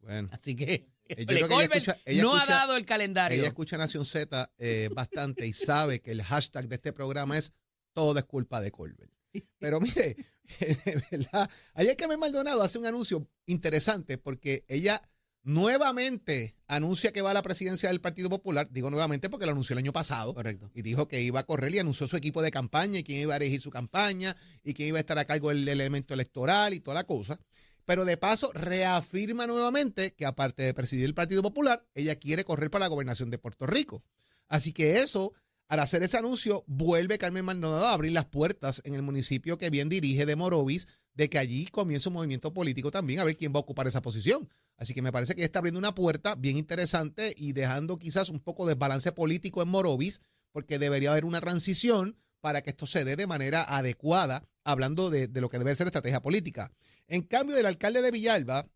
Bueno, 0.00 0.28
Así 0.32 0.54
que 0.54 0.88
Eh, 1.06 1.16
yo 1.24 1.24
Ole 1.24 1.26
creo 1.26 1.26
que 1.26 1.34
ella 1.36 1.48
Colbert 1.48 1.74
escucha- 1.88 2.00
ella 2.06 2.22
no 2.22 2.36
escucha- 2.36 2.52
ha 2.56 2.60
dado 2.60 2.76
el 2.76 2.86
calendario. 2.86 3.38
ella 3.38 3.48
escucha 3.48 3.76
Nación 3.76 4.06
Z 4.06 4.50
eh, 4.58 4.88
bastante 4.94 5.46
y 5.46 5.52
sabe 5.54 6.00
que 6.00 6.12
el 6.12 6.22
hashtag 6.22 6.68
de 6.68 6.76
este 6.76 6.92
programa 6.92 7.36
es 7.36 7.52
todo 7.94 8.18
es 8.18 8.24
culpa 8.24 8.60
de 8.60 8.70
Colbert. 8.70 9.12
Pero 9.58 9.80
mire, 9.80 10.16
de 10.60 11.02
verdad, 11.10 11.50
ayer 11.74 11.96
Carmen 11.96 12.20
Maldonado 12.20 12.62
hace 12.62 12.78
un 12.78 12.86
anuncio 12.86 13.28
interesante 13.46 14.16
porque 14.16 14.64
ella 14.68 15.00
nuevamente 15.44 16.56
anuncia 16.66 17.12
que 17.12 17.22
va 17.22 17.30
a 17.30 17.34
la 17.34 17.42
presidencia 17.42 17.88
del 17.90 18.00
Partido 18.00 18.28
Popular. 18.28 18.68
Digo 18.70 18.90
nuevamente 18.90 19.30
porque 19.30 19.46
lo 19.46 19.52
anunció 19.52 19.74
el 19.74 19.78
año 19.78 19.92
pasado. 19.92 20.34
Correcto. 20.34 20.70
y 20.74 20.82
dijo 20.82 21.06
que 21.06 21.20
iba 21.20 21.40
a 21.40 21.46
correr 21.46 21.72
y 21.74 21.78
anunció 21.78 22.08
su 22.08 22.16
equipo 22.16 22.42
de 22.42 22.50
campaña 22.50 22.98
y 22.98 23.04
quién 23.04 23.20
iba 23.20 23.34
a 23.34 23.38
dirigir 23.38 23.60
su 23.60 23.70
campaña 23.70 24.36
y 24.64 24.74
quién 24.74 24.88
iba 24.88 24.98
a 24.98 25.00
estar 25.00 25.18
a 25.18 25.24
cargo 25.24 25.50
del 25.50 25.68
elemento 25.68 26.14
electoral 26.14 26.74
y 26.74 26.80
toda 26.80 26.94
la 26.94 27.04
cosa. 27.04 27.38
Pero 27.84 28.04
de 28.06 28.16
paso 28.16 28.50
reafirma 28.54 29.46
nuevamente 29.46 30.14
que 30.14 30.24
aparte 30.24 30.62
de 30.62 30.74
presidir 30.74 31.04
el 31.04 31.14
Partido 31.14 31.42
Popular, 31.42 31.86
ella 31.94 32.16
quiere 32.16 32.44
correr 32.44 32.70
para 32.70 32.86
la 32.86 32.88
gobernación 32.88 33.30
de 33.30 33.38
Puerto 33.38 33.66
Rico. 33.66 34.02
Así 34.48 34.72
que 34.72 35.00
eso, 35.00 35.34
al 35.68 35.80
hacer 35.80 36.02
ese 36.02 36.16
anuncio, 36.16 36.64
vuelve 36.66 37.18
Carmen 37.18 37.44
Maldonado 37.44 37.86
a 37.86 37.92
abrir 37.92 38.12
las 38.12 38.24
puertas 38.24 38.80
en 38.84 38.94
el 38.94 39.02
municipio 39.02 39.58
que 39.58 39.68
bien 39.68 39.90
dirige 39.90 40.24
de 40.24 40.36
Morovis, 40.36 40.88
de 41.14 41.30
que 41.30 41.38
allí 41.38 41.66
comienza 41.66 42.08
un 42.08 42.14
movimiento 42.14 42.52
político 42.52 42.90
también, 42.90 43.20
a 43.20 43.24
ver 43.24 43.36
quién 43.36 43.52
va 43.52 43.58
a 43.58 43.60
ocupar 43.60 43.86
esa 43.86 44.02
posición. 44.02 44.48
Así 44.76 44.94
que 44.94 45.02
me 45.02 45.12
parece 45.12 45.34
que 45.34 45.44
está 45.44 45.60
abriendo 45.60 45.78
una 45.78 45.94
puerta 45.94 46.34
bien 46.34 46.56
interesante 46.56 47.34
y 47.36 47.52
dejando 47.52 47.98
quizás 47.98 48.28
un 48.28 48.40
poco 48.40 48.66
de 48.66 48.74
balance 48.74 49.12
político 49.12 49.62
en 49.62 49.68
Morovis, 49.68 50.20
porque 50.50 50.78
debería 50.78 51.12
haber 51.12 51.24
una 51.24 51.40
transición 51.40 52.16
para 52.40 52.62
que 52.62 52.70
esto 52.70 52.86
se 52.86 53.04
dé 53.04 53.16
de 53.16 53.26
manera 53.26 53.62
adecuada, 53.62 54.44
hablando 54.64 55.10
de, 55.10 55.28
de 55.28 55.40
lo 55.40 55.48
que 55.48 55.58
debe 55.58 55.74
ser 55.74 55.86
estrategia 55.86 56.20
política. 56.20 56.72
En 57.06 57.22
cambio, 57.22 57.56
el 57.56 57.66
alcalde 57.66 58.02
de 58.02 58.10
Villalba, 58.10 58.68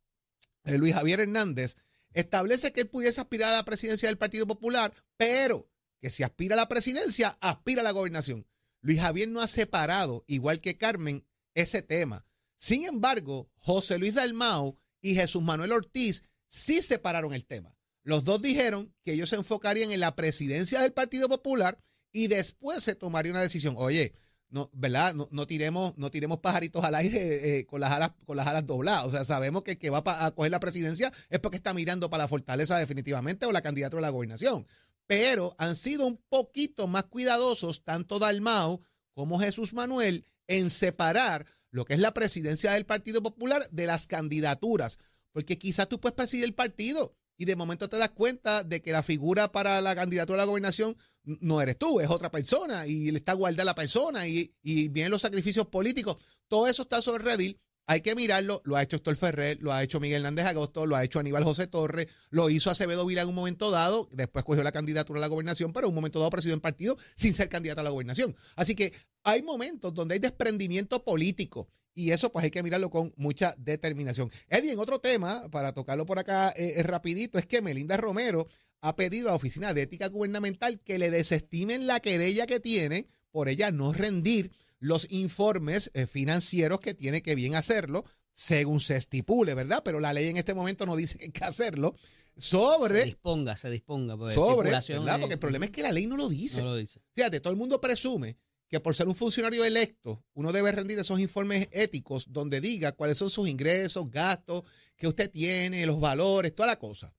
eh, 0.64 0.78
Luis 0.78 0.94
Javier 0.94 1.20
Hernández, 1.20 1.76
establece 2.12 2.72
que 2.72 2.82
él 2.82 2.88
pudiese 2.88 3.20
aspirar 3.20 3.52
a 3.52 3.56
la 3.56 3.64
presidencia 3.64 4.08
del 4.08 4.18
Partido 4.18 4.46
Popular, 4.46 4.92
pero 5.16 5.68
que 6.00 6.10
si 6.10 6.22
aspira 6.22 6.54
a 6.54 6.56
la 6.56 6.68
presidencia, 6.68 7.36
aspira 7.40 7.80
a 7.80 7.84
la 7.84 7.90
gobernación. 7.90 8.46
Luis 8.80 9.00
Javier 9.00 9.28
no 9.28 9.40
ha 9.40 9.48
separado, 9.48 10.24
igual 10.28 10.60
que 10.60 10.76
Carmen, 10.76 11.26
ese 11.54 11.82
tema. 11.82 12.24
Sin 12.58 12.84
embargo, 12.84 13.48
José 13.58 13.98
Luis 13.98 14.14
Dalmau 14.14 14.76
y 15.00 15.14
Jesús 15.14 15.42
Manuel 15.42 15.72
Ortiz 15.72 16.24
sí 16.48 16.82
separaron 16.82 17.32
el 17.32 17.46
tema. 17.46 17.78
Los 18.02 18.24
dos 18.24 18.42
dijeron 18.42 18.92
que 19.02 19.12
ellos 19.12 19.30
se 19.30 19.36
enfocarían 19.36 19.92
en 19.92 20.00
la 20.00 20.16
presidencia 20.16 20.82
del 20.82 20.92
Partido 20.92 21.28
Popular 21.28 21.78
y 22.10 22.26
después 22.26 22.82
se 22.82 22.96
tomaría 22.96 23.30
una 23.30 23.42
decisión. 23.42 23.74
Oye, 23.78 24.12
no, 24.50 24.70
¿verdad? 24.72 25.14
No, 25.14 25.28
no 25.30 25.46
tiremos, 25.46 25.96
no 25.96 26.10
tiremos 26.10 26.38
pajaritos 26.38 26.84
al 26.84 26.96
aire 26.96 27.58
eh, 27.58 27.66
con, 27.66 27.80
las 27.80 27.92
alas, 27.92 28.10
con 28.24 28.36
las 28.36 28.48
alas 28.48 28.66
dobladas. 28.66 29.06
O 29.06 29.10
sea, 29.10 29.24
sabemos 29.24 29.62
que 29.62 29.72
el 29.72 29.78
que 29.78 29.90
va 29.90 30.02
a 30.04 30.30
coger 30.32 30.50
la 30.50 30.58
presidencia 30.58 31.12
es 31.30 31.38
porque 31.38 31.58
está 31.58 31.74
mirando 31.74 32.10
para 32.10 32.24
la 32.24 32.28
fortaleza 32.28 32.76
definitivamente 32.76 33.46
o 33.46 33.52
la 33.52 33.62
candidatura 33.62 34.00
a 34.00 34.02
la 34.02 34.10
gobernación. 34.10 34.66
Pero 35.06 35.54
han 35.58 35.76
sido 35.76 36.06
un 36.06 36.16
poquito 36.28 36.88
más 36.88 37.04
cuidadosos, 37.04 37.84
tanto 37.84 38.18
Dalmau 38.18 38.80
como 39.12 39.38
Jesús 39.38 39.74
Manuel, 39.74 40.24
en 40.48 40.70
separar 40.70 41.46
lo 41.70 41.84
que 41.84 41.94
es 41.94 42.00
la 42.00 42.14
presidencia 42.14 42.72
del 42.72 42.86
Partido 42.86 43.22
Popular 43.22 43.68
de 43.70 43.86
las 43.86 44.06
candidaturas. 44.06 44.98
Porque 45.32 45.58
quizás 45.58 45.88
tú 45.88 46.00
puedes 46.00 46.16
presidir 46.16 46.44
el 46.44 46.54
partido 46.54 47.14
y 47.36 47.44
de 47.44 47.56
momento 47.56 47.88
te 47.88 47.98
das 47.98 48.10
cuenta 48.10 48.64
de 48.64 48.82
que 48.82 48.92
la 48.92 49.02
figura 49.02 49.52
para 49.52 49.80
la 49.80 49.94
candidatura 49.94 50.38
a 50.38 50.44
la 50.44 50.50
gobernación 50.50 50.96
no 51.22 51.60
eres 51.60 51.78
tú, 51.78 52.00
es 52.00 52.08
otra 52.08 52.30
persona 52.30 52.86
y 52.86 53.10
le 53.10 53.18
está 53.18 53.34
guardada 53.34 53.64
la 53.64 53.74
persona 53.74 54.26
y, 54.26 54.54
y 54.62 54.88
vienen 54.88 55.12
los 55.12 55.22
sacrificios 55.22 55.66
políticos. 55.66 56.16
Todo 56.48 56.66
eso 56.66 56.82
está 56.82 57.02
sobre 57.02 57.24
Redil. 57.24 57.60
Hay 57.90 58.02
que 58.02 58.14
mirarlo. 58.14 58.60
Lo 58.64 58.76
ha 58.76 58.82
hecho 58.82 58.96
Héctor 58.96 59.16
Ferrer, 59.16 59.58
lo 59.62 59.72
ha 59.72 59.82
hecho 59.82 59.98
Miguel 59.98 60.18
Hernández 60.18 60.44
Agosto, 60.44 60.84
lo 60.84 60.94
ha 60.94 61.04
hecho 61.04 61.20
Aníbal 61.20 61.42
José 61.42 61.66
Torres, 61.66 62.06
lo 62.28 62.50
hizo 62.50 62.70
Acevedo 62.70 63.06
Vila 63.06 63.22
en 63.22 63.28
un 63.28 63.34
momento 63.34 63.70
dado. 63.70 64.10
Después 64.12 64.44
cogió 64.44 64.62
la 64.62 64.72
candidatura 64.72 65.18
a 65.18 65.22
la 65.22 65.26
gobernación, 65.26 65.72
pero 65.72 65.86
en 65.86 65.92
un 65.92 65.94
momento 65.94 66.18
dado 66.18 66.30
presidió 66.30 66.54
el 66.54 66.60
partido 66.60 66.98
sin 67.14 67.32
ser 67.32 67.48
candidato 67.48 67.80
a 67.80 67.84
la 67.84 67.90
gobernación. 67.90 68.36
Así 68.56 68.74
que 68.74 68.92
hay 69.24 69.42
momentos 69.42 69.94
donde 69.94 70.14
hay 70.14 70.20
desprendimiento 70.20 71.02
político 71.02 71.66
y 71.94 72.10
eso 72.10 72.30
pues 72.30 72.44
hay 72.44 72.50
que 72.50 72.62
mirarlo 72.62 72.90
con 72.90 73.14
mucha 73.16 73.54
determinación. 73.56 74.30
Eddie, 74.50 74.72
en 74.72 74.78
otro 74.80 74.98
tema, 74.98 75.48
para 75.50 75.72
tocarlo 75.72 76.04
por 76.04 76.18
acá 76.18 76.50
eh, 76.50 76.74
eh, 76.76 76.82
rapidito, 76.82 77.38
es 77.38 77.46
que 77.46 77.62
Melinda 77.62 77.96
Romero 77.96 78.48
ha 78.82 78.96
pedido 78.96 79.28
a 79.28 79.30
la 79.30 79.36
Oficina 79.36 79.72
de 79.72 79.82
Ética 79.82 80.08
Gubernamental 80.08 80.78
que 80.80 80.98
le 80.98 81.10
desestimen 81.10 81.86
la 81.86 82.00
querella 82.00 82.44
que 82.44 82.60
tiene 82.60 83.08
por 83.30 83.48
ella 83.48 83.70
no 83.70 83.94
rendir 83.94 84.52
los 84.80 85.10
informes 85.10 85.90
eh, 85.94 86.06
financieros 86.06 86.80
que 86.80 86.94
tiene 86.94 87.22
que 87.22 87.34
bien 87.34 87.54
hacerlo, 87.54 88.04
según 88.32 88.80
se 88.80 88.96
estipule, 88.96 89.54
¿verdad? 89.54 89.82
Pero 89.84 89.98
la 90.00 90.12
ley 90.12 90.28
en 90.28 90.36
este 90.36 90.54
momento 90.54 90.86
no 90.86 90.94
dice 90.96 91.18
que 91.18 91.24
hay 91.26 91.30
que 91.32 91.44
hacerlo. 91.44 91.94
Se 92.36 92.50
Sobre, 92.50 93.04
disponga, 93.04 93.56
se 93.56 93.68
disponga. 93.68 94.16
porque 94.16 94.34
sobre, 94.34 94.70
¿verdad? 94.70 94.88
es- 94.88 95.18
Porque 95.18 95.34
el 95.34 95.40
problema 95.40 95.64
es 95.64 95.72
que 95.72 95.82
la 95.82 95.90
ley 95.90 96.06
no 96.06 96.16
lo 96.16 96.28
dice. 96.28 96.62
No 96.62 96.68
lo 96.70 96.76
dice. 96.76 97.00
Fíjate, 97.14 97.40
todo 97.40 97.52
el 97.52 97.58
mundo 97.58 97.80
presume 97.80 98.36
que 98.68 98.78
por 98.78 98.94
ser 98.94 99.08
un 99.08 99.16
funcionario 99.16 99.64
electo, 99.64 100.24
uno 100.34 100.52
debe 100.52 100.70
rendir 100.70 100.98
esos 101.00 101.18
informes 101.18 101.68
éticos 101.72 102.32
donde 102.32 102.60
diga 102.60 102.92
cuáles 102.92 103.18
son 103.18 103.30
sus 103.30 103.48
ingresos, 103.48 104.08
gastos 104.10 104.62
que 104.96 105.08
usted 105.08 105.30
tiene, 105.30 105.84
los 105.86 105.98
valores, 105.98 106.54
toda 106.54 106.68
la 106.68 106.78
cosa. 106.78 107.12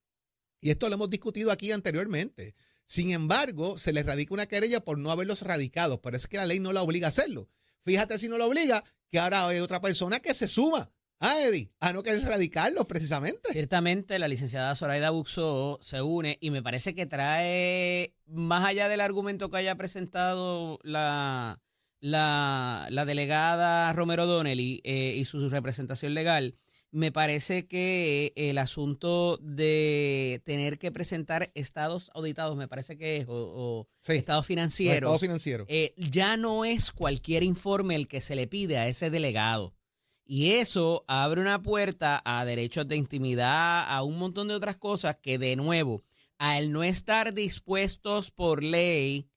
Y 0.62 0.70
esto 0.70 0.88
lo 0.88 0.96
hemos 0.96 1.10
discutido 1.10 1.52
aquí 1.52 1.72
anteriormente. 1.72 2.56
Sin 2.90 3.12
embargo, 3.12 3.78
se 3.78 3.94
le 3.94 4.02
radica 4.02 4.34
una 4.34 4.48
querella 4.48 4.80
por 4.80 4.98
no 4.98 5.12
haberlos 5.12 5.44
radicado, 5.44 6.02
pero 6.02 6.18
es 6.18 6.26
que 6.26 6.38
la 6.38 6.48
ley 6.48 6.60
no 6.60 6.74
la 6.74 6.82
obliga 6.82 7.06
a 7.06 7.10
hacerlo. 7.10 7.48
Fíjate 7.84 8.18
si 8.18 8.28
no 8.28 8.40
lo 8.40 8.48
obliga, 8.48 8.84
que 9.12 9.20
ahora 9.20 9.48
hay 9.48 9.60
otra 9.60 9.80
persona 9.80 10.20
que 10.20 10.34
se 10.34 10.48
suma 10.48 10.90
a 11.20 11.40
Eddie 11.40 11.70
a 11.80 11.94
no 11.94 12.02
querer 12.02 12.24
radicarlos 12.24 12.88
precisamente. 12.88 13.52
Ciertamente 13.52 14.18
la 14.18 14.28
licenciada 14.28 14.76
Zoraida 14.76 15.12
Buxo 15.12 15.78
se 15.84 16.02
une 16.02 16.40
y 16.42 16.50
me 16.50 16.64
parece 16.64 16.96
que 16.96 17.06
trae, 17.06 18.16
más 18.26 18.66
allá 18.66 18.90
del 18.90 19.02
argumento 19.02 19.52
que 19.52 19.58
haya 19.58 19.76
presentado 19.76 20.80
la, 20.82 21.62
la, 22.00 22.88
la 22.90 23.06
delegada 23.06 23.94
Romero 23.94 24.26
Donnelly 24.26 24.82
eh, 24.84 25.14
y 25.16 25.26
su 25.26 25.48
representación 25.48 26.16
legal, 26.16 26.56
me 26.92 27.12
parece 27.12 27.68
que 27.68 28.34
el 28.36 28.58
asunto 28.58 29.38
de 29.38 30.42
tener 30.44 30.80
que 30.80 30.92
presentar 30.92 31.52
estados 31.54 32.10
auditados, 32.16 32.58
me 32.58 32.68
parece 32.68 32.98
que 32.98 33.18
es, 33.18 33.28
o, 33.28 33.34
o 33.34 33.88
Sí, 34.00 34.14
estados 34.14 34.42
los 34.42 34.48
financieros, 34.48 34.96
estados 34.98 35.22
financieros. 35.22 35.68
eh, 35.70 35.94
ya 35.98 36.36
no 36.38 36.66
es 36.66 36.92
cualquier 36.92 37.44
informe 37.44 37.96
el 37.96 38.08
que 38.08 38.22
se 38.22 38.36
le 38.36 38.48
pide 38.48 38.78
a 38.78 38.88
ese 38.88 39.10
delegado. 39.10 39.76
Y 40.26 40.52
eso 40.52 41.06
abre 41.08 41.42
una 41.42 41.62
puerta 41.62 42.22
a 42.24 42.46
derechos 42.46 42.88
de 42.88 42.96
intimidad, 42.96 43.92
a 43.92 44.04
un 44.04 44.18
montón 44.18 44.48
de 44.48 44.54
otras 44.54 44.76
cosas 44.78 45.18
que, 45.22 45.38
de 45.40 45.56
nuevo, 45.56 46.04
al 46.38 46.72
no 46.72 46.84
estar 46.84 47.34
dispuestos 47.34 48.30
por 48.32 48.64
ley, 48.64 49.28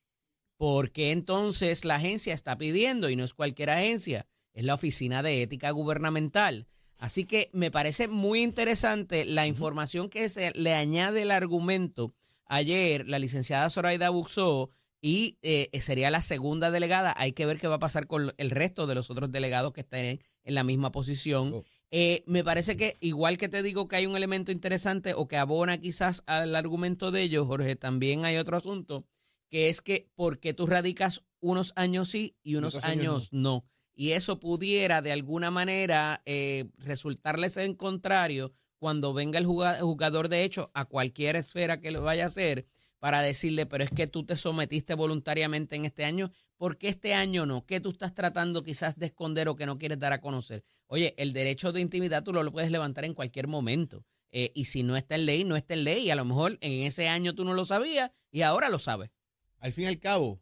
porque 0.59 1.11
entonces 1.11 1.85
la 1.85 1.97
agencia 1.97 2.35
está 2.35 2.57
pidiendo, 2.57 3.09
y 3.11 3.17
no 3.17 3.25
es 3.25 3.35
cualquier 3.35 3.71
agencia, 3.71 4.27
es 4.53 4.65
la 4.65 4.75
Oficina 4.75 5.23
de 5.23 5.43
Ética 5.43 5.71
Gubernamental. 5.71 6.69
Así 7.03 7.25
que 7.25 7.51
me 7.53 7.73
parece 7.73 8.07
muy 8.07 8.45
interesante 8.45 9.25
la 9.25 9.49
información 9.49 10.09
que 10.09 10.29
se 10.29 10.53
le 10.53 10.73
añade 10.73 11.23
el 11.23 11.33
argumento 11.33 12.15
ayer 12.47 13.09
la 13.09 13.19
licenciada 13.19 13.69
Zoraida 13.71 14.09
Buxó 14.11 14.71
y 15.01 15.37
eh, 15.43 15.69
sería 15.81 16.13
la 16.13 16.23
segunda 16.23 16.71
delegada. 16.71 17.13
Hay 17.17 17.33
que 17.33 17.45
ver 17.45 17.59
qué 17.59 17.67
va 17.67 17.75
a 17.75 17.81
pasar 17.81 18.07
con 18.07 18.33
el 18.37 18.51
resto 18.51 18.87
de 18.87 18.95
los 18.95 19.11
otros 19.11 19.33
delegados 19.33 19.73
que 19.73 19.81
estén 19.81 20.21
en 20.45 20.55
la 20.55 20.63
misma 20.63 20.93
posición. 20.93 21.53
Oh. 21.55 21.65
Eh, 21.91 22.23
me 22.27 22.45
parece 22.45 22.77
que 22.77 22.99
igual 23.01 23.37
que 23.37 23.49
te 23.49 23.65
digo 23.65 23.89
que 23.89 23.97
hay 23.97 24.07
un 24.07 24.15
elemento 24.15 24.53
interesante 24.53 25.13
o 25.13 25.27
que 25.27 25.39
abona 25.39 25.79
quizás 25.79 26.23
al 26.27 26.55
argumento 26.55 27.11
de 27.11 27.23
ellos, 27.23 27.49
Jorge, 27.49 27.75
también 27.75 28.25
hay 28.25 28.37
otro 28.37 28.57
asunto, 28.57 29.05
que 29.51 29.69
es 29.69 29.83
que 29.83 30.09
porque 30.15 30.55
tú 30.55 30.69
radicas 30.69 31.25
unos 31.41 31.73
años 31.75 32.11
sí 32.11 32.37
y 32.45 32.55
unos 32.55 32.77
años 32.85 33.33
no. 33.33 33.65
Y 33.95 34.13
eso 34.13 34.41
pudiera 34.41 35.03
de 35.03 35.13
alguna 35.13 35.51
manera 35.51 36.23
eh, 36.25 36.67
resultarles 36.79 37.57
en 37.57 37.75
contrario 37.75 38.53
cuando 38.79 39.13
venga 39.13 39.39
el 39.39 39.47
juga- 39.47 39.79
jugador 39.81 40.29
de 40.29 40.45
hecho 40.45 40.71
a 40.75 40.85
cualquier 40.87 41.37
esfera 41.37 41.81
que 41.81 41.91
lo 41.91 42.03
vaya 42.03 42.25
a 42.25 42.27
hacer 42.27 42.67
para 42.99 43.21
decirle, 43.21 43.67
pero 43.67 43.83
es 43.85 43.91
que 43.91 44.07
tú 44.07 44.25
te 44.25 44.37
sometiste 44.37 44.95
voluntariamente 44.95 45.75
en 45.77 45.85
este 45.85 46.05
año, 46.05 46.31
¿por 46.57 46.79
qué 46.79 46.89
este 46.89 47.15
año 47.15 47.47
no? 47.47 47.67
¿Qué 47.67 47.81
tú 47.81 47.91
estás 47.91 48.15
tratando 48.15 48.63
quizás 48.63 48.97
de 48.97 49.07
esconder 49.07 49.49
o 49.49 49.57
que 49.57 49.67
no 49.67 49.77
quieres 49.77 49.99
dar 49.99 50.13
a 50.13 50.21
conocer? 50.21 50.65
Oye, 50.87 51.15
el 51.19 51.33
derecho 51.33 51.73
de 51.73 51.81
intimidad 51.81 52.23
tú 52.23 52.33
lo, 52.33 52.43
lo 52.45 52.53
puedes 52.53 52.71
levantar 52.71 53.05
en 53.05 53.15
cualquier 53.15 53.49
momento. 53.49 54.05
Eh, 54.31 54.53
y 54.55 54.67
si 54.67 54.83
no 54.83 54.97
está 54.97 55.17
en 55.17 55.27
ley, 55.27 55.45
no 55.45 55.57
está 55.57 55.75
en 55.75 55.85
ley. 55.85 56.07
Y 56.07 56.11
a 56.11 56.15
lo 56.15 56.25
mejor 56.25 56.59
en 56.61 56.85
ese 56.85 57.09
año 57.09 57.35
tú 57.35 57.45
no 57.45 57.55
lo 57.55 57.65
sabías 57.65 58.11
y 58.31 58.43
ahora 58.43 58.69
lo 58.71 58.79
sabes. 58.79 59.11
Al 59.59 59.73
fin 59.73 59.85
y 59.85 59.89
al 59.89 59.99
cabo, 59.99 60.41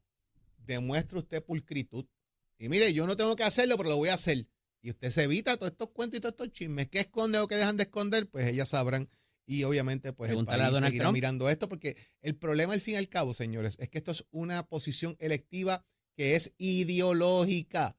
demuestra 0.58 1.18
usted 1.18 1.42
pulcritud 1.44 2.04
Y 2.60 2.68
mire, 2.68 2.92
yo 2.92 3.06
no 3.06 3.16
tengo 3.16 3.34
que 3.36 3.42
hacerlo, 3.42 3.78
pero 3.78 3.88
lo 3.88 3.96
voy 3.96 4.10
a 4.10 4.14
hacer. 4.14 4.46
Y 4.82 4.90
usted 4.90 5.08
se 5.08 5.24
evita 5.24 5.56
todos 5.56 5.72
estos 5.72 5.88
cuentos 5.88 6.18
y 6.18 6.20
todos 6.20 6.34
estos 6.34 6.52
chismes. 6.52 6.88
¿Qué 6.88 7.00
esconde 7.00 7.38
o 7.38 7.46
qué 7.46 7.56
dejan 7.56 7.78
de 7.78 7.84
esconder? 7.84 8.28
Pues 8.28 8.46
ellas 8.46 8.68
sabrán. 8.68 9.08
Y 9.46 9.64
obviamente, 9.64 10.12
pues 10.12 10.30
el 10.30 10.44
país 10.44 10.62
seguirá 10.80 11.04
Trump. 11.04 11.14
mirando 11.14 11.48
esto, 11.48 11.68
porque 11.68 11.96
el 12.20 12.36
problema, 12.36 12.74
al 12.74 12.82
fin 12.82 12.94
y 12.94 12.96
al 12.98 13.08
cabo, 13.08 13.32
señores, 13.32 13.78
es 13.80 13.88
que 13.88 13.96
esto 13.96 14.12
es 14.12 14.26
una 14.30 14.66
posición 14.66 15.16
electiva 15.18 15.86
que 16.14 16.36
es 16.36 16.54
ideológica. 16.58 17.96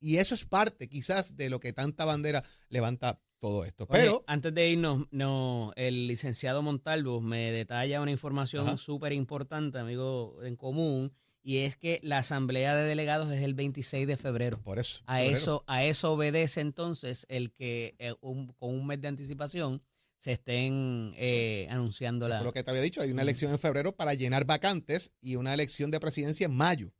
Y 0.00 0.16
eso 0.16 0.34
es 0.34 0.46
parte, 0.46 0.88
quizás, 0.88 1.36
de 1.36 1.50
lo 1.50 1.60
que 1.60 1.74
tanta 1.74 2.06
bandera 2.06 2.42
levanta 2.70 3.20
todo 3.40 3.66
esto. 3.66 3.86
Oye, 3.90 4.00
Pero, 4.00 4.24
antes 4.26 4.54
de 4.54 4.70
irnos, 4.70 5.06
no, 5.10 5.72
el 5.76 6.06
licenciado 6.06 6.62
Montalvo 6.62 7.20
me 7.20 7.52
detalla 7.52 8.00
una 8.00 8.10
información 8.10 8.78
súper 8.78 9.12
importante, 9.12 9.78
amigo 9.78 10.42
en 10.42 10.56
común, 10.56 11.12
y 11.42 11.58
es 11.58 11.76
que 11.76 12.00
la 12.02 12.18
asamblea 12.18 12.74
de 12.76 12.84
delegados 12.86 13.30
es 13.32 13.42
el 13.42 13.54
26 13.54 14.06
de 14.06 14.16
febrero. 14.16 14.60
por 14.62 14.78
eso. 14.78 15.00
A 15.06 15.18
febrero. 15.18 15.36
eso, 15.36 15.64
a 15.66 15.84
eso 15.84 16.12
obedece 16.12 16.60
entonces 16.60 17.24
el 17.28 17.52
que 17.52 17.94
eh, 17.98 18.14
un- 18.20 18.48
con 18.54 18.70
un 18.74 18.86
mes 18.86 19.00
de 19.00 19.08
anticipación 19.08 19.82
se 20.20 20.32
estén 20.32 21.12
eh, 21.16 21.68
anunciando 21.70 22.26
la. 22.26 22.42
Lo 22.42 22.52
que 22.52 22.64
te 22.64 22.70
había 22.70 22.82
dicho, 22.82 23.00
hay 23.00 23.12
una 23.12 23.22
elección 23.22 23.52
en 23.52 23.58
febrero 23.60 23.94
para 23.94 24.14
llenar 24.14 24.44
vacantes 24.46 25.12
y 25.20 25.36
una 25.36 25.54
elección 25.54 25.92
de 25.92 26.00
presidencia 26.00 26.46
en 26.46 26.54
mayo. 26.56 26.92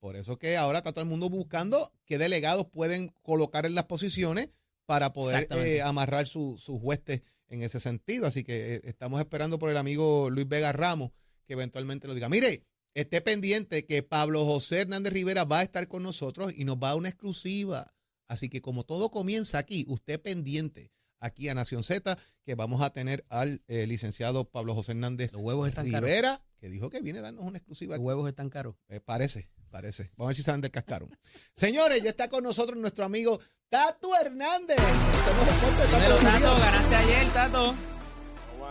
Por 0.00 0.16
eso 0.16 0.38
que 0.38 0.56
ahora 0.56 0.78
está 0.78 0.90
todo 0.92 1.02
el 1.02 1.08
mundo 1.08 1.30
buscando 1.30 1.92
qué 2.04 2.18
delegados 2.18 2.66
pueden 2.66 3.12
colocar 3.22 3.64
en 3.64 3.76
las 3.76 3.84
posiciones 3.84 4.50
para 4.86 5.12
poder 5.12 5.46
eh, 5.52 5.82
amarrar 5.82 6.26
su- 6.26 6.58
sus 6.58 6.78
huestes 6.82 7.22
en 7.46 7.62
ese 7.62 7.78
sentido. 7.78 8.26
Así 8.26 8.42
que 8.42 8.74
eh, 8.74 8.80
estamos 8.84 9.20
esperando 9.20 9.58
por 9.60 9.70
el 9.70 9.76
amigo 9.76 10.28
Luis 10.28 10.48
Vega 10.48 10.72
Ramos 10.72 11.12
que 11.46 11.52
eventualmente 11.52 12.08
lo 12.08 12.14
diga. 12.14 12.28
Mire, 12.28 12.64
esté 12.94 13.20
pendiente 13.20 13.84
que 13.86 14.02
Pablo 14.02 14.44
José 14.44 14.80
Hernández 14.82 15.12
Rivera 15.12 15.44
va 15.44 15.58
a 15.60 15.62
estar 15.62 15.88
con 15.88 16.02
nosotros 16.02 16.52
y 16.56 16.64
nos 16.64 16.76
va 16.76 16.90
a 16.90 16.94
una 16.94 17.08
exclusiva. 17.08 17.94
Así 18.26 18.48
que 18.48 18.60
como 18.62 18.84
todo 18.84 19.10
comienza 19.10 19.58
aquí, 19.58 19.84
usted 19.88 20.20
pendiente 20.20 20.90
aquí 21.20 21.48
a 21.48 21.54
Nación 21.54 21.82
Z, 21.84 22.18
que 22.44 22.54
vamos 22.54 22.82
a 22.82 22.90
tener 22.90 23.24
al 23.28 23.62
eh, 23.66 23.86
licenciado 23.86 24.44
Pablo 24.50 24.74
José 24.74 24.92
Hernández 24.92 25.32
Los 25.32 25.42
huevos 25.42 25.68
están 25.68 25.90
caros. 25.90 26.08
Rivera, 26.08 26.44
que 26.58 26.68
dijo 26.68 26.90
que 26.90 27.00
viene 27.00 27.18
a 27.18 27.22
darnos 27.22 27.44
una 27.44 27.58
exclusiva 27.58 27.92
Los 27.96 28.00
aquí. 28.00 28.06
huevos 28.06 28.28
están 28.28 28.50
caros. 28.50 28.76
Eh, 28.88 29.00
parece, 29.00 29.48
parece. 29.70 30.10
Vamos 30.16 30.26
a 30.26 30.28
ver 30.28 30.36
si 30.36 30.42
saben 30.42 30.60
del 30.60 30.70
cascarón. 30.70 31.16
Señores, 31.54 32.02
ya 32.02 32.10
está 32.10 32.28
con 32.28 32.44
nosotros 32.44 32.78
nuestro 32.78 33.04
amigo 33.04 33.40
Tato 33.68 34.10
Hernández. 34.20 34.76
Somos. 34.76 36.22
Tato, 36.22 36.60
ganaste 36.60 36.94
ayer, 36.94 37.32
Tato. 37.32 37.74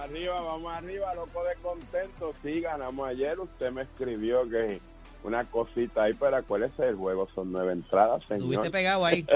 Arriba, 0.03 0.41
vamos 0.41 0.74
arriba, 0.75 1.13
loco 1.15 1.43
de 1.43 1.55
contento. 1.62 2.33
Sí, 2.41 2.60
ganamos 2.62 3.07
ayer. 3.07 3.39
Usted 3.39 3.72
me 3.72 3.83
escribió 3.83 4.48
que 4.50 4.79
una 5.24 5.43
cosita 5.45 6.03
ahí, 6.03 6.13
pero 6.19 6.36
acuérdese, 6.36 6.89
el 6.89 6.95
juego 6.95 7.27
son 7.33 7.51
nueve 7.53 7.72
entradas, 7.72 8.22
Estuviste 8.24 8.55
señor. 8.55 8.72
pegado 8.72 9.05
ahí. 9.05 9.25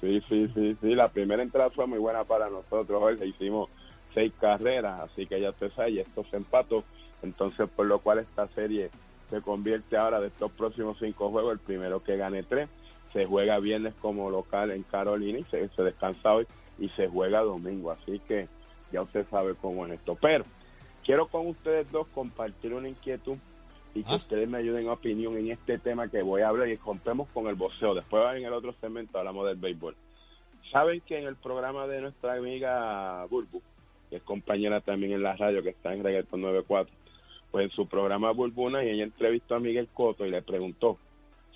Sí, 0.00 0.22
sí, 0.28 0.46
sí, 0.54 0.76
sí. 0.80 0.94
La 0.94 1.08
primera 1.08 1.42
entrada 1.42 1.70
fue 1.70 1.88
muy 1.88 1.98
buena 1.98 2.22
para 2.22 2.48
nosotros. 2.48 3.02
Hoy 3.02 3.16
le 3.16 3.26
hicimos 3.26 3.68
seis 4.14 4.32
carreras, 4.40 5.00
así 5.00 5.26
que 5.26 5.40
ya 5.40 5.50
usted 5.50 5.72
sabe, 5.72 5.90
y 5.90 5.98
esto 5.98 6.24
se 6.30 6.36
empató. 6.36 6.84
Entonces, 7.20 7.68
por 7.74 7.84
lo 7.86 7.98
cual 7.98 8.20
esta 8.20 8.46
serie 8.54 8.90
se 9.28 9.40
convierte 9.42 9.96
ahora 9.96 10.20
de 10.20 10.28
estos 10.28 10.52
próximos 10.52 10.98
cinco 11.00 11.30
juegos, 11.30 11.54
el 11.54 11.58
primero 11.58 12.00
que 12.04 12.16
gane 12.16 12.44
tres. 12.44 12.68
Se 13.12 13.26
juega 13.26 13.58
viernes 13.58 13.92
como 14.00 14.30
local 14.30 14.70
en 14.70 14.84
Carolina 14.84 15.40
y 15.40 15.44
se, 15.50 15.68
se 15.70 15.82
descansa 15.82 16.32
hoy 16.32 16.46
y 16.78 16.88
se 16.90 17.08
juega 17.08 17.40
domingo. 17.40 17.90
Así 17.90 18.20
que 18.20 18.46
ya 18.92 19.02
usted 19.02 19.26
sabe 19.30 19.54
cómo 19.60 19.86
es 19.86 19.92
esto. 19.92 20.16
Pero 20.20 20.44
quiero 21.04 21.26
con 21.28 21.46
ustedes 21.46 21.90
dos 21.90 22.06
compartir 22.08 22.74
una 22.74 22.88
inquietud 22.88 23.36
y 23.94 24.02
que 24.02 24.12
Ah. 24.12 24.16
ustedes 24.16 24.48
me 24.48 24.58
ayuden 24.58 24.88
a 24.88 24.92
opinión 24.92 25.36
en 25.36 25.50
este 25.50 25.78
tema 25.78 26.08
que 26.08 26.22
voy 26.22 26.42
a 26.42 26.48
hablar 26.48 26.68
y 26.68 26.76
rompemos 26.76 27.28
con 27.34 27.46
el 27.48 27.54
boxeo. 27.54 27.94
Después 27.94 28.22
en 28.36 28.44
el 28.44 28.52
otro 28.52 28.72
segmento 28.80 29.18
hablamos 29.18 29.46
del 29.46 29.56
béisbol. 29.56 29.96
Saben 30.70 31.00
que 31.00 31.18
en 31.18 31.26
el 31.26 31.36
programa 31.36 31.86
de 31.86 32.02
nuestra 32.02 32.34
amiga 32.34 33.24
Burbu, 33.30 33.62
que 34.10 34.16
es 34.16 34.22
compañera 34.22 34.80
también 34.80 35.12
en 35.12 35.22
la 35.22 35.34
radio, 35.36 35.62
que 35.62 35.70
está 35.70 35.94
en 35.94 36.04
Reggaeton 36.04 36.40
94, 36.40 36.92
pues 37.50 37.64
en 37.64 37.70
su 37.70 37.86
programa 37.86 38.30
Burbuna 38.32 38.84
y 38.84 38.90
ella 38.90 39.04
entrevistó 39.04 39.54
a 39.54 39.60
Miguel 39.60 39.88
Coto 39.94 40.26
y 40.26 40.30
le 40.30 40.42
preguntó 40.42 40.98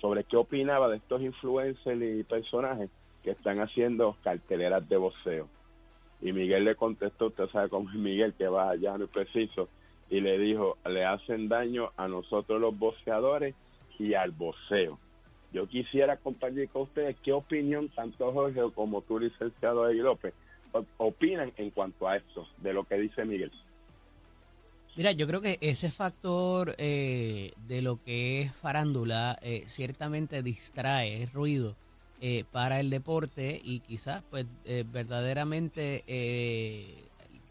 sobre 0.01 0.23
qué 0.23 0.35
opinaba 0.37 0.89
de 0.89 0.97
estos 0.97 1.21
influencers 1.21 2.01
y 2.01 2.23
personajes 2.23 2.89
que 3.23 3.31
están 3.31 3.59
haciendo 3.59 4.17
carteleras 4.23 4.87
de 4.89 4.97
boxeo. 4.97 5.47
Y 6.23 6.31
Miguel 6.31 6.63
le 6.63 6.75
contestó, 6.75 7.27
usted 7.27 7.49
sabe 7.49 7.67
cómo 7.67 7.89
es 7.89 7.95
Miguel, 7.95 8.33
que 8.33 8.47
va 8.47 8.69
allá 8.69 8.97
no 8.97 9.05
es 9.05 9.09
preciso, 9.09 9.67
y 10.09 10.21
le 10.21 10.37
dijo, 10.37 10.77
le 10.85 11.03
hacen 11.03 11.49
daño 11.49 11.91
a 11.97 12.07
nosotros 12.07 12.61
los 12.61 12.79
boxeadores 12.79 13.53
y 13.99 14.13
al 14.13 14.31
boxeo. 14.31 14.97
Yo 15.51 15.67
quisiera 15.67 16.15
compartir 16.15 16.69
con 16.69 16.83
ustedes 16.83 17.17
qué 17.23 17.33
opinión 17.33 17.89
tanto 17.89 18.31
Jorge 18.31 18.61
como 18.73 19.01
tú, 19.01 19.19
licenciado 19.19 19.89
Eddie 19.89 20.01
López, 20.01 20.33
opinan 20.95 21.51
en 21.57 21.71
cuanto 21.71 22.07
a 22.07 22.15
esto, 22.15 22.47
de 22.57 22.71
lo 22.71 22.85
que 22.85 22.95
dice 22.95 23.25
Miguel. 23.25 23.51
Mira, 24.95 25.11
yo 25.11 25.27
creo 25.27 25.41
que 25.41 25.57
ese 25.59 25.91
factor 25.91 26.73
eh, 26.77 27.51
de 27.67 27.81
lo 27.81 28.01
que 28.01 28.41
es 28.41 28.55
farándula 28.55 29.37
eh, 29.41 29.63
ciertamente 29.65 30.41
distrae, 30.41 31.23
es 31.23 31.33
ruido 31.33 31.75
eh, 32.25 32.45
para 32.53 32.79
el 32.79 32.89
deporte 32.89 33.59
y 33.65 33.81
quizás 33.81 34.23
pues 34.29 34.45
eh, 34.63 34.85
verdaderamente 34.89 36.05
eh, 36.07 37.03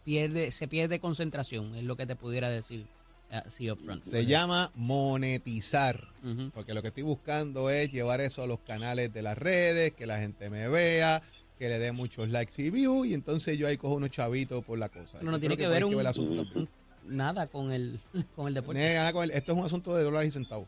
pierde 0.02 0.50
se 0.50 0.66
pierde 0.66 0.98
concentración, 0.98 1.74
es 1.76 1.84
lo 1.84 1.94
que 1.94 2.06
te 2.06 2.16
pudiera 2.16 2.48
decir 2.48 2.86
así 3.30 3.70
upfront. 3.70 4.00
Se 4.00 4.24
llama 4.24 4.70
monetizar. 4.74 6.08
Porque 6.54 6.72
lo 6.74 6.80
que 6.82 6.88
estoy 6.88 7.02
buscando 7.02 7.68
es 7.70 7.90
llevar 7.90 8.20
eso 8.20 8.42
a 8.42 8.46
los 8.46 8.60
canales 8.60 9.12
de 9.12 9.22
las 9.22 9.36
redes, 9.36 9.92
que 9.92 10.06
la 10.06 10.18
gente 10.18 10.48
me 10.50 10.68
vea, 10.68 11.20
que 11.58 11.68
le 11.68 11.78
dé 11.78 11.92
muchos 11.92 12.30
likes 12.30 12.62
y 12.62 12.70
views, 12.70 13.06
y 13.08 13.14
entonces 13.14 13.58
yo 13.58 13.66
ahí 13.68 13.76
cojo 13.76 13.94
unos 13.96 14.10
chavitos 14.10 14.64
por 14.64 14.78
la 14.78 14.88
cosa. 14.88 15.18
No, 15.22 15.32
no 15.32 15.40
tiene 15.40 15.56
que 15.56 15.66
ver 15.66 15.84
un, 15.84 15.98
el 16.00 16.06
asunto 16.06 16.34
también. 16.34 16.68
un- 17.06 17.16
nada 17.16 17.46
con 17.48 17.72
el 17.72 17.98
con 18.36 18.48
el 18.48 18.54
deporte. 18.54 18.96
Con 19.12 19.24
el- 19.24 19.30
Esto 19.32 19.52
es 19.52 19.58
un 19.58 19.64
asunto 19.64 19.94
de 19.96 20.02
dólares 20.04 20.28
y 20.28 20.30
centavos. 20.30 20.66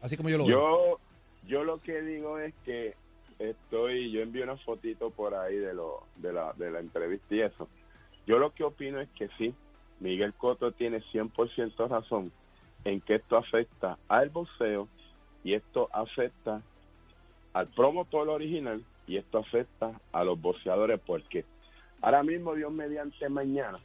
Así 0.00 0.16
como 0.16 0.28
yo 0.28 0.38
lo 0.38 0.46
veo. 0.46 0.58
Yo, 0.58 1.00
yo 1.48 1.64
lo 1.64 1.78
que 1.80 2.00
digo 2.02 2.38
es 2.38 2.52
que 2.64 2.94
estoy, 3.40 4.10
yo 4.10 4.20
envío 4.20 4.44
una 4.44 4.56
fotito 4.58 5.10
por 5.10 5.34
ahí 5.34 5.56
de 5.56 5.74
lo, 5.74 6.04
de 6.16 6.32
la, 6.32 6.52
de 6.52 6.70
la 6.70 6.80
entrevista 6.80 7.34
y 7.34 7.40
eso. 7.40 7.68
Yo 8.26 8.38
lo 8.38 8.52
que 8.52 8.64
opino 8.64 9.00
es 9.00 9.08
que 9.10 9.28
sí, 9.38 9.54
Miguel 9.98 10.34
Coto 10.34 10.72
tiene 10.72 11.02
100% 11.12 11.88
razón 11.88 12.30
en 12.84 13.00
que 13.00 13.16
esto 13.16 13.36
afecta 13.36 13.98
al 14.08 14.30
boxeo 14.30 14.88
y 15.42 15.54
esto 15.54 15.88
afecta 15.92 16.62
al 17.52 17.66
promotor 17.68 18.28
original 18.28 18.84
y 19.06 19.16
esto 19.16 19.38
afecta 19.38 19.98
a 20.12 20.24
los 20.24 20.40
boxeadores 20.40 21.00
porque 21.04 21.44
ahora 22.00 22.22
mismo 22.22 22.54
Dios 22.54 22.72
mediante 22.72 23.28
mañana 23.28 23.80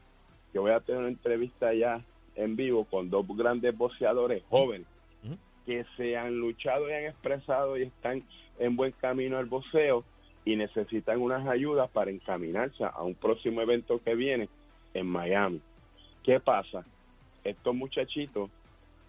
que 0.54 0.60
voy 0.60 0.72
a 0.72 0.80
tener 0.82 1.02
una 1.02 1.10
entrevista 1.10 1.74
ya 1.74 2.04
en 2.36 2.56
vivo 2.56 2.86
con 2.86 3.10
dos 3.10 3.26
grandes 3.36 3.76
boxeadores 3.76 4.44
jóvenes 4.50 4.88
que 5.66 5.84
se 5.98 6.16
han 6.16 6.38
luchado 6.38 6.88
y 6.88 6.94
han 6.94 7.06
expresado 7.06 7.78
y 7.78 7.84
están 7.84 8.24
en 8.60 8.76
buen 8.76 8.92
camino 8.94 9.38
al 9.38 9.46
boxeo 9.46 10.04
y 10.46 10.56
necesitan 10.56 11.22
unas 11.22 11.48
ayudas 11.48 11.90
para 11.90 12.12
encaminarse 12.12 12.84
a 12.84 13.02
un 13.04 13.16
próximo 13.16 13.62
evento 13.62 14.02
que 14.04 14.16
viene 14.16 14.48
en 14.94 15.08
Miami. 15.08 15.62
¿Qué 16.24 16.40
pasa? 16.40 16.86
Estos 17.44 17.76
muchachitos 17.76 18.50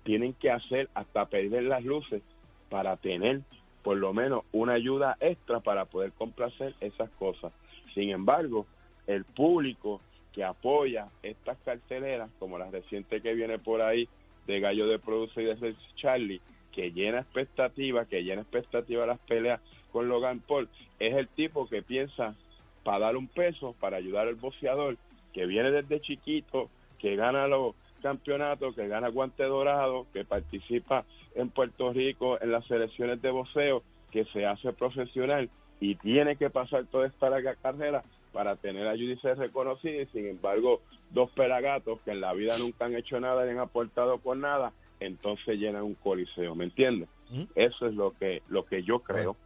tienen 0.05 0.35
que 0.35 0.51
hacer 0.51 0.89
hasta 0.95 1.27
perder 1.27 1.65
las 1.65 1.85
luces 1.85 2.23
para 2.71 2.97
tener 2.97 3.43
por 3.83 3.97
lo 3.97 4.13
menos 4.13 4.45
una 4.53 4.73
ayuda 4.73 5.17
extra 5.21 5.61
para 5.61 5.85
poder 5.85 6.13
complacer 6.13 6.75
esas 6.81 7.09
cosas. 7.11 7.53
Sin 7.95 8.11
embargo, 8.11 8.67
el 9.07 9.25
público 9.25 10.01
que 10.33 10.43
apoya 10.45 11.09
estas 11.23 11.57
carteleras, 11.65 12.31
como 12.39 12.59
la 12.59 12.71
reciente 12.71 13.21
que 13.21 13.35
viene 13.35 13.59
por 13.59 13.81
ahí 13.81 14.09
de 14.47 14.61
Gallo 14.61 14.87
de 14.87 14.99
Produce 14.99 15.41
y 15.41 15.45
de 15.45 15.75
Charlie, 15.97 16.41
que 16.77 16.93
llena 16.93 17.21
expectativa, 17.21 18.05
que 18.05 18.23
llena 18.23 18.43
expectativa 18.43 19.07
las 19.07 19.19
peleas 19.21 19.61
con 19.93 20.09
Logan 20.09 20.41
Paul, 20.41 20.69
es 20.99 21.17
el 21.17 21.27
tipo 21.27 21.67
que 21.67 21.83
piensa 21.83 22.35
para 22.85 23.07
dar 23.07 23.17
un 23.17 23.29
peso, 23.29 23.75
para 23.81 23.97
ayudar 23.97 24.29
al 24.29 24.35
boxeador, 24.35 24.99
que 25.33 25.47
viene 25.47 25.71
desde 25.71 26.03
chiquito, 26.03 26.69
que 26.99 27.17
gana 27.17 27.49
los 27.49 27.75
campeonatos, 28.03 28.75
que 28.75 28.89
gana 28.89 29.09
guante 29.09 29.43
dorado, 29.45 30.07
que 30.13 30.27
participa 30.27 31.07
en 31.35 31.49
Puerto 31.49 31.95
Rico 31.95 32.39
en 32.43 32.53
las 32.53 32.67
selecciones 32.67 33.23
de 33.23 33.31
boxeo, 33.31 33.83
que 34.13 34.27
se 34.27 34.45
hace 34.45 34.75
profesional 34.75 35.49
y 35.81 35.95
tiene 35.95 36.37
que 36.37 36.51
pasar 36.51 36.85
toda 36.87 37.07
esta 37.07 37.31
larga 37.31 37.55
carrera 37.55 38.05
para 38.33 38.57
tener 38.57 38.87
ayuda 38.87 39.15
y 39.15 39.19
ser 39.19 39.39
reconocido 39.39 40.03
y 40.03 40.07
sin 40.07 40.27
embargo 40.27 40.83
dos 41.11 41.31
pelagatos 41.31 42.01
que 42.03 42.11
en 42.11 42.21
la 42.21 42.35
vida 42.35 42.53
nunca 42.59 42.85
han 42.85 42.95
hecho 42.95 43.19
nada 43.19 43.45
ni 43.45 43.53
han 43.53 43.59
aportado 43.61 44.19
con 44.19 44.43
nada 44.43 44.73
entonces 45.01 45.59
llenan 45.59 45.83
un 45.83 45.95
coliseo 45.95 46.55
¿me 46.55 46.65
entiendes? 46.65 47.09
Eso 47.55 47.87
es 47.87 47.95
lo 47.95 48.13
que 48.13 48.43
lo 48.49 48.65
que 48.65 48.83
yo 48.83 49.01
creo 49.01 49.37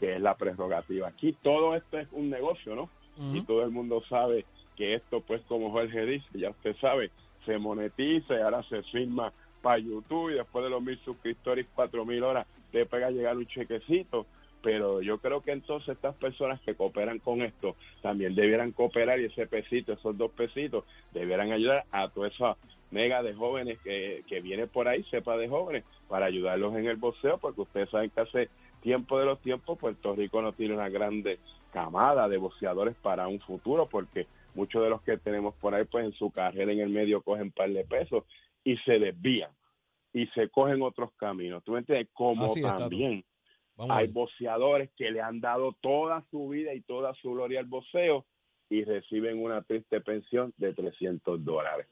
que 0.00 0.16
es 0.16 0.20
la 0.20 0.36
prerrogativa. 0.36 1.08
Aquí 1.08 1.34
todo 1.42 1.74
esto 1.74 1.98
es 1.98 2.08
un 2.12 2.30
negocio 2.30 2.74
¿no? 2.74 2.90
y 3.34 3.42
todo 3.42 3.62
el 3.62 3.70
mundo 3.70 4.02
sabe 4.08 4.44
que 4.76 4.94
esto 4.94 5.20
pues 5.20 5.42
como 5.48 5.70
Jorge 5.70 6.04
dice 6.04 6.26
ya 6.34 6.50
usted 6.50 6.76
sabe 6.76 7.10
se 7.46 7.58
monetiza 7.58 8.34
y 8.34 8.40
ahora 8.40 8.62
se 8.64 8.82
firma 8.84 9.32
para 9.62 9.78
YouTube 9.78 10.30
y 10.30 10.34
después 10.34 10.64
de 10.64 10.70
los 10.70 10.82
mil 10.82 10.98
suscriptores 11.04 11.66
cuatro 11.74 12.04
mil 12.04 12.22
horas 12.22 12.46
te 12.72 12.84
pega 12.84 13.10
llegar 13.10 13.36
un 13.36 13.46
chequecito, 13.46 14.26
pero 14.62 15.00
yo 15.00 15.18
creo 15.18 15.40
que 15.40 15.52
entonces 15.52 15.90
estas 15.90 16.14
personas 16.16 16.60
que 16.60 16.74
cooperan 16.74 17.20
con 17.20 17.40
esto 17.40 17.76
también 18.02 18.34
debieran 18.34 18.72
cooperar 18.72 19.20
y 19.20 19.26
ese 19.26 19.46
pesito, 19.46 19.92
esos 19.92 20.18
dos 20.18 20.30
pesitos, 20.32 20.84
debieran 21.12 21.52
ayudar 21.52 21.84
a 21.90 22.08
toda 22.08 22.28
esa 22.28 22.56
mega 22.96 23.22
de 23.22 23.34
jóvenes 23.34 23.78
que, 23.84 24.24
que 24.26 24.40
viene 24.40 24.66
por 24.66 24.88
ahí, 24.88 25.04
sepa 25.04 25.36
de 25.36 25.48
jóvenes, 25.48 25.84
para 26.08 26.24
ayudarlos 26.24 26.74
en 26.76 26.86
el 26.86 26.96
boxeo, 26.96 27.36
porque 27.36 27.60
ustedes 27.60 27.90
saben 27.90 28.08
que 28.08 28.22
hace 28.22 28.48
tiempo 28.80 29.18
de 29.18 29.26
los 29.26 29.38
tiempos 29.42 29.78
Puerto 29.78 30.14
Rico 30.14 30.40
no 30.40 30.54
tiene 30.54 30.72
una 30.72 30.88
grande 30.88 31.38
camada 31.74 32.26
de 32.26 32.38
boxeadores 32.38 32.96
para 33.02 33.28
un 33.28 33.38
futuro, 33.40 33.86
porque 33.86 34.26
muchos 34.54 34.82
de 34.82 34.88
los 34.88 35.02
que 35.02 35.18
tenemos 35.18 35.54
por 35.56 35.74
ahí, 35.74 35.84
pues 35.84 36.06
en 36.06 36.12
su 36.12 36.30
carrera 36.30 36.72
en 36.72 36.80
el 36.80 36.88
medio 36.88 37.20
cogen 37.20 37.50
par 37.52 37.70
de 37.70 37.84
pesos 37.84 38.24
y 38.64 38.78
se 38.78 38.98
desvían 38.98 39.50
y 40.14 40.26
se 40.28 40.48
cogen 40.48 40.80
otros 40.80 41.10
caminos. 41.18 41.62
¿Tú 41.64 41.72
me 41.72 41.80
entiendes? 41.80 42.08
Como 42.14 42.46
Así 42.46 42.62
también 42.62 43.22
hay 43.90 44.06
boxeadores 44.06 44.88
que 44.96 45.10
le 45.10 45.20
han 45.20 45.42
dado 45.42 45.76
toda 45.82 46.24
su 46.30 46.48
vida 46.48 46.72
y 46.72 46.80
toda 46.80 47.12
su 47.16 47.32
gloria 47.32 47.60
al 47.60 47.66
boxeo 47.66 48.24
y 48.70 48.84
reciben 48.84 49.42
una 49.42 49.60
triste 49.62 50.00
pensión 50.00 50.54
de 50.56 50.72
300 50.72 51.44
dólares. 51.44 51.86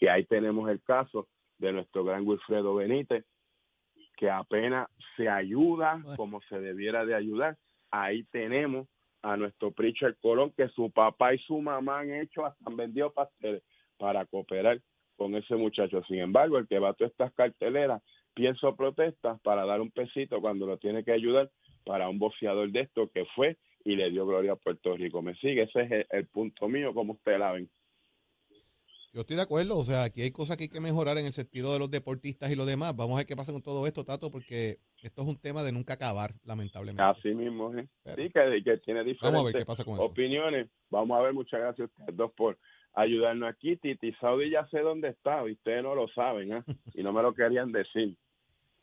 Y 0.00 0.08
ahí 0.08 0.24
tenemos 0.24 0.68
el 0.70 0.82
caso 0.82 1.28
de 1.58 1.72
nuestro 1.72 2.04
gran 2.04 2.26
Wilfredo 2.26 2.74
Benítez, 2.74 3.24
que 4.16 4.30
apenas 4.30 4.88
se 5.16 5.28
ayuda 5.28 6.02
como 6.16 6.40
se 6.42 6.58
debiera 6.60 7.04
de 7.04 7.14
ayudar. 7.14 7.56
Ahí 7.90 8.24
tenemos 8.24 8.88
a 9.22 9.36
nuestro 9.36 9.72
Pritchard 9.72 10.16
Colón, 10.20 10.52
que 10.56 10.68
su 10.68 10.90
papá 10.90 11.34
y 11.34 11.38
su 11.38 11.60
mamá 11.60 12.00
han 12.00 12.12
hecho, 12.12 12.46
hasta 12.46 12.64
han 12.66 12.76
vendido 12.76 13.12
pasteles 13.12 13.62
para 13.98 14.24
cooperar 14.26 14.80
con 15.16 15.34
ese 15.34 15.56
muchacho. 15.56 16.02
Sin 16.06 16.20
embargo, 16.20 16.58
el 16.58 16.68
que 16.68 16.78
va 16.78 16.90
a 16.90 16.94
todas 16.94 17.10
estas 17.12 17.32
carteleras, 17.34 18.02
pienso 18.34 18.76
protestas 18.76 19.40
para 19.40 19.64
dar 19.64 19.80
un 19.80 19.90
pesito 19.90 20.40
cuando 20.40 20.66
lo 20.66 20.78
tiene 20.78 21.02
que 21.04 21.12
ayudar 21.12 21.50
para 21.84 22.08
un 22.08 22.18
boxeador 22.18 22.70
de 22.70 22.80
esto 22.80 23.10
que 23.12 23.24
fue 23.34 23.56
y 23.84 23.96
le 23.96 24.10
dio 24.10 24.26
gloria 24.26 24.52
a 24.52 24.56
Puerto 24.56 24.96
Rico. 24.96 25.22
¿Me 25.22 25.34
sigue? 25.36 25.62
Ese 25.62 25.82
es 25.82 25.90
el, 25.90 26.06
el 26.10 26.26
punto 26.26 26.68
mío, 26.68 26.92
como 26.92 27.14
ustedes 27.14 27.38
la 27.38 27.52
ven. 27.52 27.70
Yo 29.16 29.22
estoy 29.22 29.36
de 29.36 29.44
acuerdo, 29.44 29.78
o 29.78 29.82
sea, 29.82 30.04
aquí 30.04 30.20
hay 30.20 30.30
cosas 30.30 30.58
que 30.58 30.64
hay 30.64 30.68
que 30.68 30.78
mejorar 30.78 31.16
en 31.16 31.24
el 31.24 31.32
sentido 31.32 31.72
de 31.72 31.78
los 31.78 31.90
deportistas 31.90 32.50
y 32.50 32.54
lo 32.54 32.66
demás. 32.66 32.94
Vamos 32.94 33.14
a 33.14 33.16
ver 33.20 33.26
qué 33.26 33.34
pasa 33.34 33.50
con 33.50 33.62
todo 33.62 33.86
esto, 33.86 34.04
Tato, 34.04 34.30
porque 34.30 34.76
esto 35.02 35.22
es 35.22 35.26
un 35.26 35.40
tema 35.40 35.62
de 35.62 35.72
nunca 35.72 35.94
acabar, 35.94 36.32
lamentablemente. 36.44 37.02
Así 37.02 37.34
mismo, 37.34 37.74
¿eh? 37.74 37.88
Pero- 38.04 38.16
sí, 38.16 38.28
que, 38.28 38.62
que 38.62 38.76
tiene 38.84 39.00
Vamos 39.00 39.00
a 39.00 39.00
ver 39.00 39.54
diferentes 39.54 39.60
qué 39.62 39.64
pasa 39.64 39.84
con 39.86 39.94
eso. 39.94 40.02
opiniones. 40.04 40.68
Vamos 40.90 41.18
a 41.18 41.22
ver, 41.22 41.32
muchas 41.32 41.58
gracias 41.60 41.88
a 41.88 41.90
ustedes 41.90 42.14
dos 42.14 42.30
por 42.36 42.58
ayudarnos 42.92 43.48
aquí. 43.48 43.78
Titi 43.78 44.12
Saudi 44.20 44.50
ya 44.50 44.66
sé 44.66 44.80
dónde 44.80 45.08
está, 45.08 45.48
y 45.48 45.52
ustedes 45.52 45.82
no 45.82 45.94
lo 45.94 46.08
saben, 46.08 46.52
¿eh? 46.52 46.62
y 46.92 47.02
no 47.02 47.14
me 47.14 47.22
lo 47.22 47.32
querían 47.32 47.72
decir. 47.72 48.18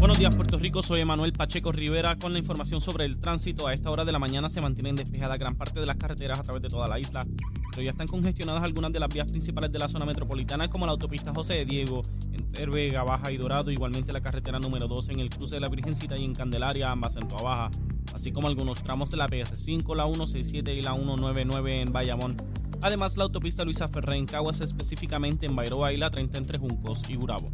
Buenos 0.04 0.18
días, 0.18 0.36
Puerto 0.36 0.58
Rico. 0.58 0.82
Soy 0.82 1.00
Emanuel 1.00 1.32
Pacheco 1.32 1.72
Rivera 1.72 2.18
con 2.18 2.34
la 2.34 2.38
información 2.38 2.82
sobre 2.82 3.06
el 3.06 3.16
tránsito. 3.16 3.66
A 3.66 3.72
esta 3.72 3.90
hora 3.90 4.04
de 4.04 4.12
la 4.12 4.18
mañana 4.18 4.50
se 4.50 4.60
mantienen 4.60 4.96
despejadas 4.96 5.38
gran 5.38 5.56
parte 5.56 5.80
de 5.80 5.86
las 5.86 5.96
carreteras 5.96 6.38
a 6.38 6.42
través 6.42 6.60
de 6.60 6.68
toda 6.68 6.86
la 6.86 6.98
isla, 6.98 7.26
pero 7.70 7.82
ya 7.82 7.88
están 7.88 8.06
congestionadas 8.06 8.62
algunas 8.62 8.92
de 8.92 9.00
las 9.00 9.08
vías 9.08 9.26
principales 9.26 9.72
de 9.72 9.78
la 9.78 9.88
zona 9.88 10.04
metropolitana, 10.04 10.68
como 10.68 10.84
la 10.84 10.92
autopista 10.92 11.32
José 11.32 11.54
de 11.54 11.64
Diego, 11.64 12.02
entre 12.34 12.66
Vega 12.66 13.02
Baja 13.02 13.32
y 13.32 13.38
Dorado, 13.38 13.70
igualmente 13.70 14.12
la 14.12 14.20
carretera 14.20 14.58
número 14.58 14.88
2 14.88 15.08
en 15.08 15.20
el 15.20 15.30
cruce 15.30 15.54
de 15.54 15.62
la 15.62 15.70
Virgencita 15.70 16.18
y 16.18 16.24
en 16.26 16.34
Candelaria, 16.34 16.90
ambas 16.90 17.16
en 17.16 17.26
Toa 17.26 17.70
así 18.12 18.30
como 18.30 18.48
algunos 18.48 18.82
tramos 18.82 19.10
de 19.10 19.16
la 19.16 19.26
PR5, 19.26 19.96
la 19.96 20.04
167 20.04 20.74
y 20.74 20.82
la 20.82 20.92
199 20.92 21.80
en 21.80 21.92
Bayamón. 21.94 22.36
Además, 22.82 23.16
la 23.16 23.24
autopista 23.24 23.64
Luisa 23.64 23.88
Ferré 23.88 24.18
en 24.18 24.26
Caguas, 24.26 24.60
específicamente 24.60 25.46
en 25.46 25.56
Bairoa 25.56 25.94
y 25.94 25.96
la 25.96 26.10
30 26.10 26.36
entre 26.36 26.58
Juncos 26.58 27.02
y 27.08 27.16
Gurabo. 27.16 27.50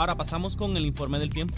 Ahora 0.00 0.14
pasamos 0.14 0.56
con 0.56 0.74
el 0.78 0.86
informe 0.86 1.18
del 1.18 1.28
tiempo. 1.28 1.54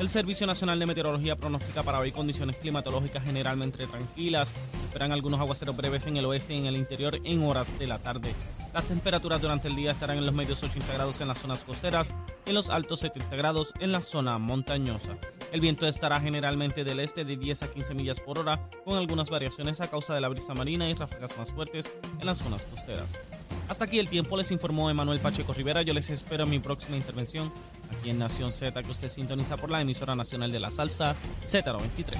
El 0.00 0.08
Servicio 0.08 0.46
Nacional 0.46 0.78
de 0.78 0.86
Meteorología 0.86 1.36
pronostica 1.36 1.82
para 1.82 1.98
hoy 1.98 2.10
condiciones 2.10 2.56
climatológicas 2.56 3.22
generalmente 3.22 3.86
tranquilas. 3.86 4.54
Esperan 4.84 5.12
algunos 5.12 5.38
aguaceros 5.38 5.76
breves 5.76 6.06
en 6.06 6.16
el 6.16 6.24
oeste 6.24 6.54
y 6.54 6.56
en 6.56 6.64
el 6.64 6.76
interior 6.78 7.18
en 7.24 7.42
horas 7.42 7.78
de 7.78 7.86
la 7.86 7.98
tarde. 7.98 8.32
Las 8.72 8.84
temperaturas 8.84 9.42
durante 9.42 9.68
el 9.68 9.76
día 9.76 9.90
estarán 9.90 10.16
en 10.16 10.24
los 10.24 10.32
medios 10.32 10.62
80 10.62 10.90
grados 10.94 11.20
en 11.20 11.28
las 11.28 11.36
zonas 11.36 11.64
costeras 11.64 12.14
y 12.46 12.48
en 12.48 12.54
los 12.54 12.70
altos 12.70 13.00
70 13.00 13.36
grados 13.36 13.74
en 13.78 13.92
la 13.92 14.00
zona 14.00 14.38
montañosa. 14.38 15.18
El 15.52 15.60
viento 15.60 15.86
estará 15.86 16.20
generalmente 16.20 16.82
del 16.82 16.98
este 16.98 17.26
de 17.26 17.36
10 17.36 17.64
a 17.64 17.70
15 17.70 17.92
millas 17.92 18.20
por 18.20 18.38
hora, 18.38 18.70
con 18.86 18.96
algunas 18.96 19.28
variaciones 19.28 19.82
a 19.82 19.90
causa 19.90 20.14
de 20.14 20.22
la 20.22 20.28
brisa 20.30 20.54
marina 20.54 20.88
y 20.88 20.94
ráfagas 20.94 21.36
más 21.36 21.52
fuertes 21.52 21.92
en 22.20 22.24
las 22.24 22.38
zonas 22.38 22.64
costeras. 22.64 23.18
Hasta 23.68 23.84
aquí 23.84 23.98
el 23.98 24.08
tiempo, 24.08 24.36
les 24.36 24.50
informó 24.50 24.88
Emanuel 24.88 25.20
Pacheco 25.20 25.52
Rivera. 25.52 25.82
Yo 25.82 25.92
les 25.92 26.08
espero 26.08 26.44
en 26.44 26.50
mi 26.50 26.58
próxima 26.58 26.96
intervención 26.96 27.52
aquí 27.98 28.10
en 28.10 28.18
Nación 28.18 28.50
Z, 28.50 28.82
que 28.82 28.90
usted 28.90 29.10
sintoniza 29.10 29.56
por 29.58 29.70
la 29.70 29.80
emisora 29.80 30.14
nacional 30.14 30.50
de 30.50 30.58
la 30.58 30.70
salsa 30.70 31.14
Z93. 31.42 32.16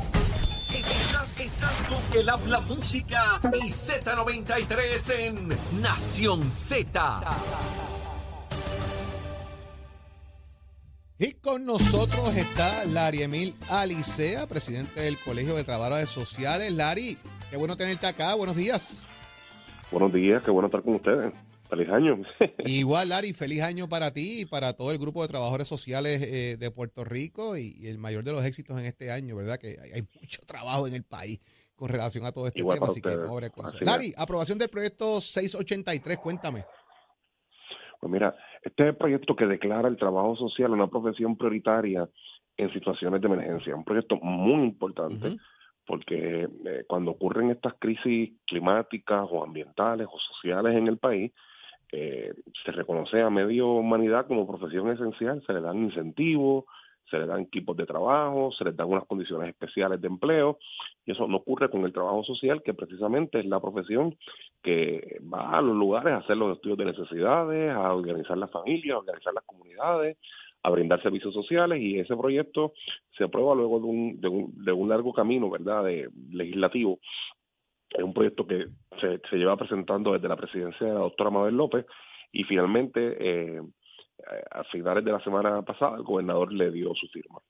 Estás, 0.75 1.35
estás 1.39 1.83
con 1.89 2.19
el 2.21 2.29
habla 2.29 2.61
música 2.61 3.41
y 3.55 3.71
Z93 3.71 5.15
en 5.19 5.81
Nación 5.81 6.51
Z. 6.51 7.21
Y 11.19 11.33
con 11.33 11.65
nosotros 11.65 12.37
está 12.37 12.85
Lari 12.85 13.23
Emil 13.23 13.57
Alicea, 13.71 14.47
presidente 14.47 15.01
del 15.01 15.19
Colegio 15.19 15.55
de 15.57 15.65
Trabajadores 15.65 16.11
Sociales. 16.11 16.71
Lari, 16.73 17.19
qué 17.51 17.57
bueno 17.57 17.77
tenerte 17.77 18.07
acá. 18.07 18.35
Buenos 18.35 18.55
días. 18.55 19.09
Buenos 19.91 20.13
días, 20.13 20.43
qué 20.43 20.51
bueno 20.51 20.67
estar 20.67 20.83
con 20.83 20.97
ustedes. 20.97 21.33
Feliz 21.69 21.89
año. 21.91 22.23
Igual, 22.65 23.11
Lari, 23.11 23.33
feliz 23.33 23.63
año 23.63 23.89
para 23.89 24.13
ti 24.13 24.43
y 24.43 24.45
para 24.47 24.73
todo 24.75 24.91
el 24.93 24.99
grupo 24.99 25.23
de 25.23 25.29
trabajadores 25.29 25.69
sociales 25.69 26.23
eh, 26.23 26.57
de 26.59 26.71
Puerto 26.71 27.05
Rico 27.05 27.57
y, 27.57 27.75
y 27.79 27.89
el 27.89 27.99
mayor 27.99 28.25
de 28.25 28.33
los 28.33 28.45
éxitos 28.45 28.79
en 28.81 28.87
este 28.87 29.11
año, 29.11 29.37
¿verdad? 29.37 29.59
Que 29.59 29.77
hay, 29.83 29.91
hay 29.95 30.03
mucho 30.21 30.41
trabajo 30.47 30.87
en 30.87 30.95
el 30.95 31.05
país 31.05 31.41
con 31.75 31.89
relación 31.89 32.25
a 32.27 32.33
todo 32.33 32.47
este 32.47 32.61
Igual 32.61 32.79
tema, 32.79 32.87
así 32.89 33.01
que 33.01 33.09
ustedes. 33.09 33.29
pobre 33.29 33.51
cosa. 33.51 33.77
Lari, 33.83 34.13
aprobación 34.17 34.59
del 34.59 34.69
proyecto 34.69 35.21
683, 35.21 36.19
cuéntame. 36.19 36.65
Pues 38.01 38.13
mira, 38.13 38.35
este 38.63 38.83
es 38.83 38.89
el 38.91 38.97
proyecto 38.97 39.37
que 39.37 39.47
declara 39.47 39.89
el 39.89 39.97
trabajo 39.97 40.37
social 40.37 40.73
una 40.73 40.89
profesión 40.89 41.37
prioritaria 41.37 42.09
en 42.57 42.73
situaciones 42.73 43.21
de 43.21 43.27
emergencia. 43.27 43.75
Un 43.77 43.85
proyecto 43.85 44.17
muy 44.17 44.65
importante. 44.65 45.37
Porque 45.89 46.47
eh, 46.67 46.85
cuando 46.87 47.13
ocurren 47.13 47.51
estas 47.51 47.73
crisis 47.79 48.31
climáticas 48.47 49.27
o 49.31 49.43
ambientales 49.43 50.07
o 50.13 50.19
sociales 50.19 50.77
en 50.77 50.87
el 50.87 50.99
país, 50.99 51.33
eh, 51.91 52.35
se 52.63 52.73
reconoce 52.73 53.23
a 53.23 53.31
medio 53.31 53.69
humanidad 53.69 54.27
como 54.27 54.47
profesión 54.47 54.91
esencial, 54.91 55.43
se 55.47 55.55
le 55.55 55.63
dan 55.63 55.79
incentivos, 55.79 56.67
se 57.11 57.19
le 57.19 57.27
dan 57.27 57.41
equipos 57.41 57.75
de 57.79 57.87
trabajo, 57.87 58.53
se 58.53 58.65
les 58.65 58.77
dan 58.77 58.89
unas 58.89 59.07
condiciones 59.07 59.49
especiales 59.49 59.99
de 60.03 60.09
empleo, 60.09 60.59
y 61.07 61.13
eso 61.13 61.27
no 61.27 61.39
ocurre 61.39 61.71
con 61.71 61.83
el 61.87 61.93
trabajo 61.95 62.23
social, 62.23 62.63
que 62.63 62.75
precisamente 62.75 63.39
es 63.39 63.47
la 63.47 63.59
profesión 63.59 64.15
que 64.63 65.19
va 65.33 65.57
a 65.57 65.63
los 65.63 65.75
lugares 65.75 66.13
a 66.13 66.19
hacer 66.19 66.37
los 66.37 66.55
estudios 66.55 66.77
de 66.77 66.85
necesidades, 66.85 67.73
a 67.73 67.95
organizar 67.95 68.37
las 68.37 68.51
familias, 68.51 68.95
a 68.95 68.99
organizar 68.99 69.33
las 69.33 69.45
comunidades, 69.45 70.19
a 70.69 70.71
brindar 70.71 71.03
servicios 71.03 71.35
sociales, 71.35 71.81
y 71.81 71.99
ese 71.99 72.17
proyecto 72.17 72.73
se 73.17 73.25
aprueba 73.25 73.55
luego 73.55 73.81
de 73.81 73.87
un, 73.87 74.21
de 74.21 74.29
un, 74.29 74.65
de 74.65 74.73
un 74.73 74.89
largo 74.89 75.13
camino, 75.13 75.51
¿verdad?, 75.51 75.85
de 75.85 76.09
legislativo. 76.31 76.99
Es 77.91 78.03
un 78.03 78.13
proyecto 78.13 78.47
que 78.47 78.67
se, 79.01 79.37
lleva 79.37 79.57
presentando 79.57 80.13
desde 80.13 80.29
la 80.29 80.37
presidencia 80.37 80.87
de 80.87 80.93
la 80.93 81.01
doctora 81.01 81.31
Mabel 81.31 81.57
López, 81.57 81.87
y 82.33 82.45
finalmente, 82.45 83.01
eh, 83.19 83.61
a 84.51 84.65
finales 84.65 85.05
de 85.05 85.13
la 85.13 85.25
semana 85.25 85.63
pasada, 85.63 85.97
el 85.97 86.03
gobernador 86.03 86.53
le 86.53 86.71
dio 86.71 86.95
su 86.95 87.09
firma. 87.09 87.41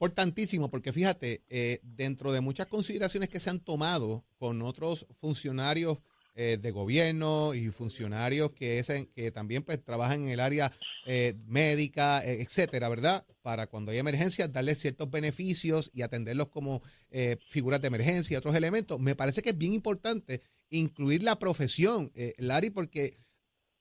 Importantísimo, 0.00 0.70
porque 0.70 0.92
fíjate, 0.92 1.42
eh, 1.50 1.80
dentro 1.82 2.30
de 2.30 2.40
muchas 2.40 2.66
consideraciones 2.66 3.28
que 3.28 3.40
se 3.40 3.50
han 3.50 3.58
tomado 3.58 4.24
con 4.38 4.62
otros 4.62 5.08
funcionarios 5.18 5.98
eh, 6.40 6.56
de 6.56 6.70
gobierno 6.70 7.52
y 7.52 7.66
funcionarios 7.70 8.52
que, 8.52 8.78
es, 8.78 8.86
que 9.12 9.32
también 9.32 9.64
pues, 9.64 9.82
trabajan 9.82 10.22
en 10.22 10.28
el 10.28 10.38
área 10.38 10.70
eh, 11.04 11.34
médica, 11.46 12.24
eh, 12.24 12.42
etcétera, 12.42 12.88
¿verdad? 12.88 13.26
Para 13.42 13.66
cuando 13.66 13.90
hay 13.90 13.98
emergencias, 13.98 14.52
darles 14.52 14.78
ciertos 14.78 15.10
beneficios 15.10 15.90
y 15.92 16.02
atenderlos 16.02 16.46
como 16.46 16.80
eh, 17.10 17.38
figuras 17.48 17.80
de 17.80 17.88
emergencia 17.88 18.34
y 18.34 18.36
otros 18.36 18.54
elementos. 18.54 19.00
Me 19.00 19.16
parece 19.16 19.42
que 19.42 19.50
es 19.50 19.58
bien 19.58 19.72
importante 19.72 20.40
incluir 20.70 21.24
la 21.24 21.40
profesión, 21.40 22.12
Larry, 22.36 22.70
porque 22.70 23.16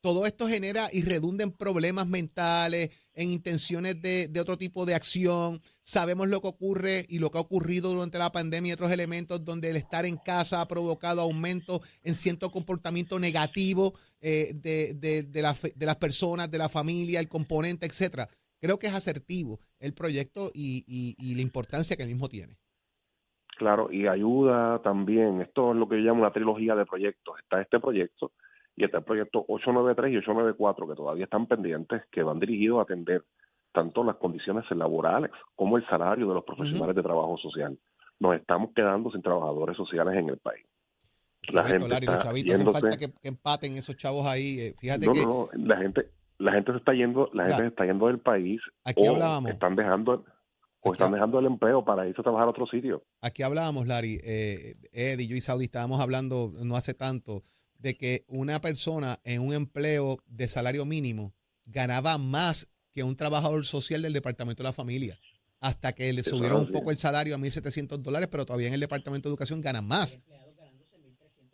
todo 0.02 0.26
esto 0.26 0.48
genera 0.48 0.88
y 0.92 1.04
redunda 1.04 1.44
en 1.44 1.52
problemas 1.52 2.08
mentales, 2.08 3.10
en 3.14 3.30
intenciones 3.30 4.02
de, 4.02 4.32
otro 4.40 4.58
tipo 4.58 4.86
de 4.86 4.96
acción. 4.96 5.60
Sabemos 5.82 6.28
lo 6.28 6.42
que 6.42 6.48
ocurre 6.48 7.06
y 7.10 7.20
lo 7.20 7.30
que 7.30 7.40
ha 7.40 7.42
ocurrido 7.42 7.92
durante 7.94 8.20
la 8.20 8.32
pandemia 8.32 8.70
y 8.70 8.74
otros 8.74 8.92
elementos 8.92 9.44
donde 9.44 9.72
el 9.72 9.76
estar 9.76 10.06
en 10.06 10.18
casa 10.18 10.62
ha 10.62 10.68
provocado 10.68 11.22
aumento 11.22 11.82
en 12.04 12.14
cierto 12.14 12.52
comportamiento 12.52 13.20
negativo 13.20 13.94
eh, 14.22 14.54
de, 14.56 14.94
de, 14.94 15.24
de, 15.24 15.42
la, 15.42 15.54
de, 15.54 15.86
las 15.86 15.98
personas, 15.98 16.52
de 16.52 16.58
la 16.58 16.70
familia, 16.70 17.20
el 17.20 17.28
componente, 17.28 17.86
etcétera. 17.86 18.28
Creo 18.60 18.80
que 18.80 18.88
es 18.88 18.94
asertivo 18.94 19.60
el 19.80 19.94
proyecto 19.94 20.52
y, 20.54 20.84
y, 20.88 21.16
y 21.18 21.36
la 21.36 21.42
importancia 21.42 21.96
que 21.96 22.04
el 22.04 22.10
mismo 22.10 22.30
tiene. 22.30 22.58
Claro, 23.58 23.92
y 23.92 24.08
ayuda 24.08 24.80
también. 24.84 25.42
Esto 25.42 25.72
es 25.72 25.78
lo 25.78 25.90
que 25.90 25.96
yo 25.96 26.02
llamo 26.02 26.22
una 26.22 26.32
trilogía 26.32 26.76
de 26.76 26.86
proyectos. 26.86 27.40
Está 27.40 27.60
este 27.62 27.80
proyecto 27.80 28.32
y 28.78 28.86
está 28.86 29.00
el 29.00 29.04
proyecto 29.04 29.44
893 29.48 30.14
y 30.14 30.18
894 30.18 30.88
que 30.88 30.96
todavía 30.96 31.24
están 31.26 31.48
pendientes, 31.48 32.04
que 32.12 32.22
van 32.22 32.40
dirigidos 32.40 32.80
a 32.80 32.84
atender 32.84 33.24
tanto 33.74 34.04
las 34.04 34.16
condiciones 34.18 34.64
laborales 34.72 35.32
como 35.56 35.78
el 35.78 35.88
salario 35.88 36.28
de 36.28 36.36
los 36.36 36.44
profesionales 36.44 36.90
uh 36.90 36.92
-huh. 36.92 36.96
de 36.96 37.04
trabajo 37.04 37.38
social. 37.40 37.78
Nos 38.20 38.36
estamos 38.36 38.72
quedando 38.76 39.12
sin 39.12 39.24
trabajadores 39.24 39.76
sociales 39.76 40.16
en 40.16 40.30
el 40.30 40.38
país. 40.38 40.64
La 41.50 41.64
Correcto, 41.64 41.88
gente 41.88 41.90
Larry, 41.90 42.06
los 42.06 42.24
chavitos 42.24 42.54
hacen 42.54 42.74
falta 42.74 42.98
que, 42.98 43.08
que, 43.22 43.28
empaten 43.28 43.74
esos 43.76 43.96
chavos 43.98 44.28
ahí. 44.28 44.60
Eh, 44.60 44.76
fíjate 44.80 45.06
no, 45.08 45.14
que... 45.14 45.22
no, 45.22 45.50
no, 45.54 45.66
la 45.66 45.78
gente, 45.78 46.12
la 46.38 46.52
gente 46.52 46.72
se 46.72 46.78
está 46.78 46.94
yendo, 46.94 47.30
la 47.34 47.46
gente 47.46 47.62
se 47.62 47.68
está 47.68 47.86
yendo 47.86 48.08
del 48.08 48.20
país. 48.20 48.62
Aquí 48.84 49.08
o 49.08 49.12
hablábamos. 49.12 49.52
Están 49.52 49.76
dejando 49.76 50.24
o 50.82 50.94
están 50.94 51.12
dejando 51.12 51.40
el 51.40 51.48
empleo 51.48 51.84
para 51.84 52.08
irse 52.08 52.22
a 52.22 52.24
trabajar 52.24 52.48
a 52.48 52.52
otro 52.52 52.68
sitio. 52.68 53.04
Aquí 53.22 53.44
hablábamos, 53.44 53.88
Larry, 53.88 54.20
eh, 54.24 54.76
Eddie, 54.92 55.28
yo 55.28 55.36
y 55.36 55.42
Saudi 55.42 55.66
estábamos 55.66 56.00
hablando 56.00 56.52
no 56.64 56.76
hace 56.76 56.94
tanto 56.94 57.42
de 57.80 57.98
que 57.98 58.26
una 58.28 58.62
persona 58.62 59.20
en 59.24 59.42
un 59.42 59.54
empleo 59.54 60.20
de 60.26 60.48
salario 60.48 60.86
mínimo 60.86 61.34
ganaba 61.66 62.18
más 62.18 62.70
que 62.92 63.04
un 63.04 63.16
trabajador 63.16 63.66
social 63.66 64.02
del 64.02 64.14
Departamento 64.14 64.64
de 64.64 64.70
la 64.70 64.74
Familia. 64.74 65.20
Hasta 65.60 65.94
que 65.94 66.12
le 66.14 66.24
subieron 66.24 66.62
un 66.62 66.72
poco 66.72 66.92
el 66.92 66.98
salario 66.98 67.36
a 67.36 67.38
1.700 67.38 67.98
dólares, 67.98 68.28
pero 68.32 68.46
todavía 68.46 68.68
en 68.68 68.74
el 68.74 68.80
Departamento 68.80 69.28
de 69.28 69.32
Educación 69.32 69.62
ganan 69.62 69.88
más. 69.88 70.20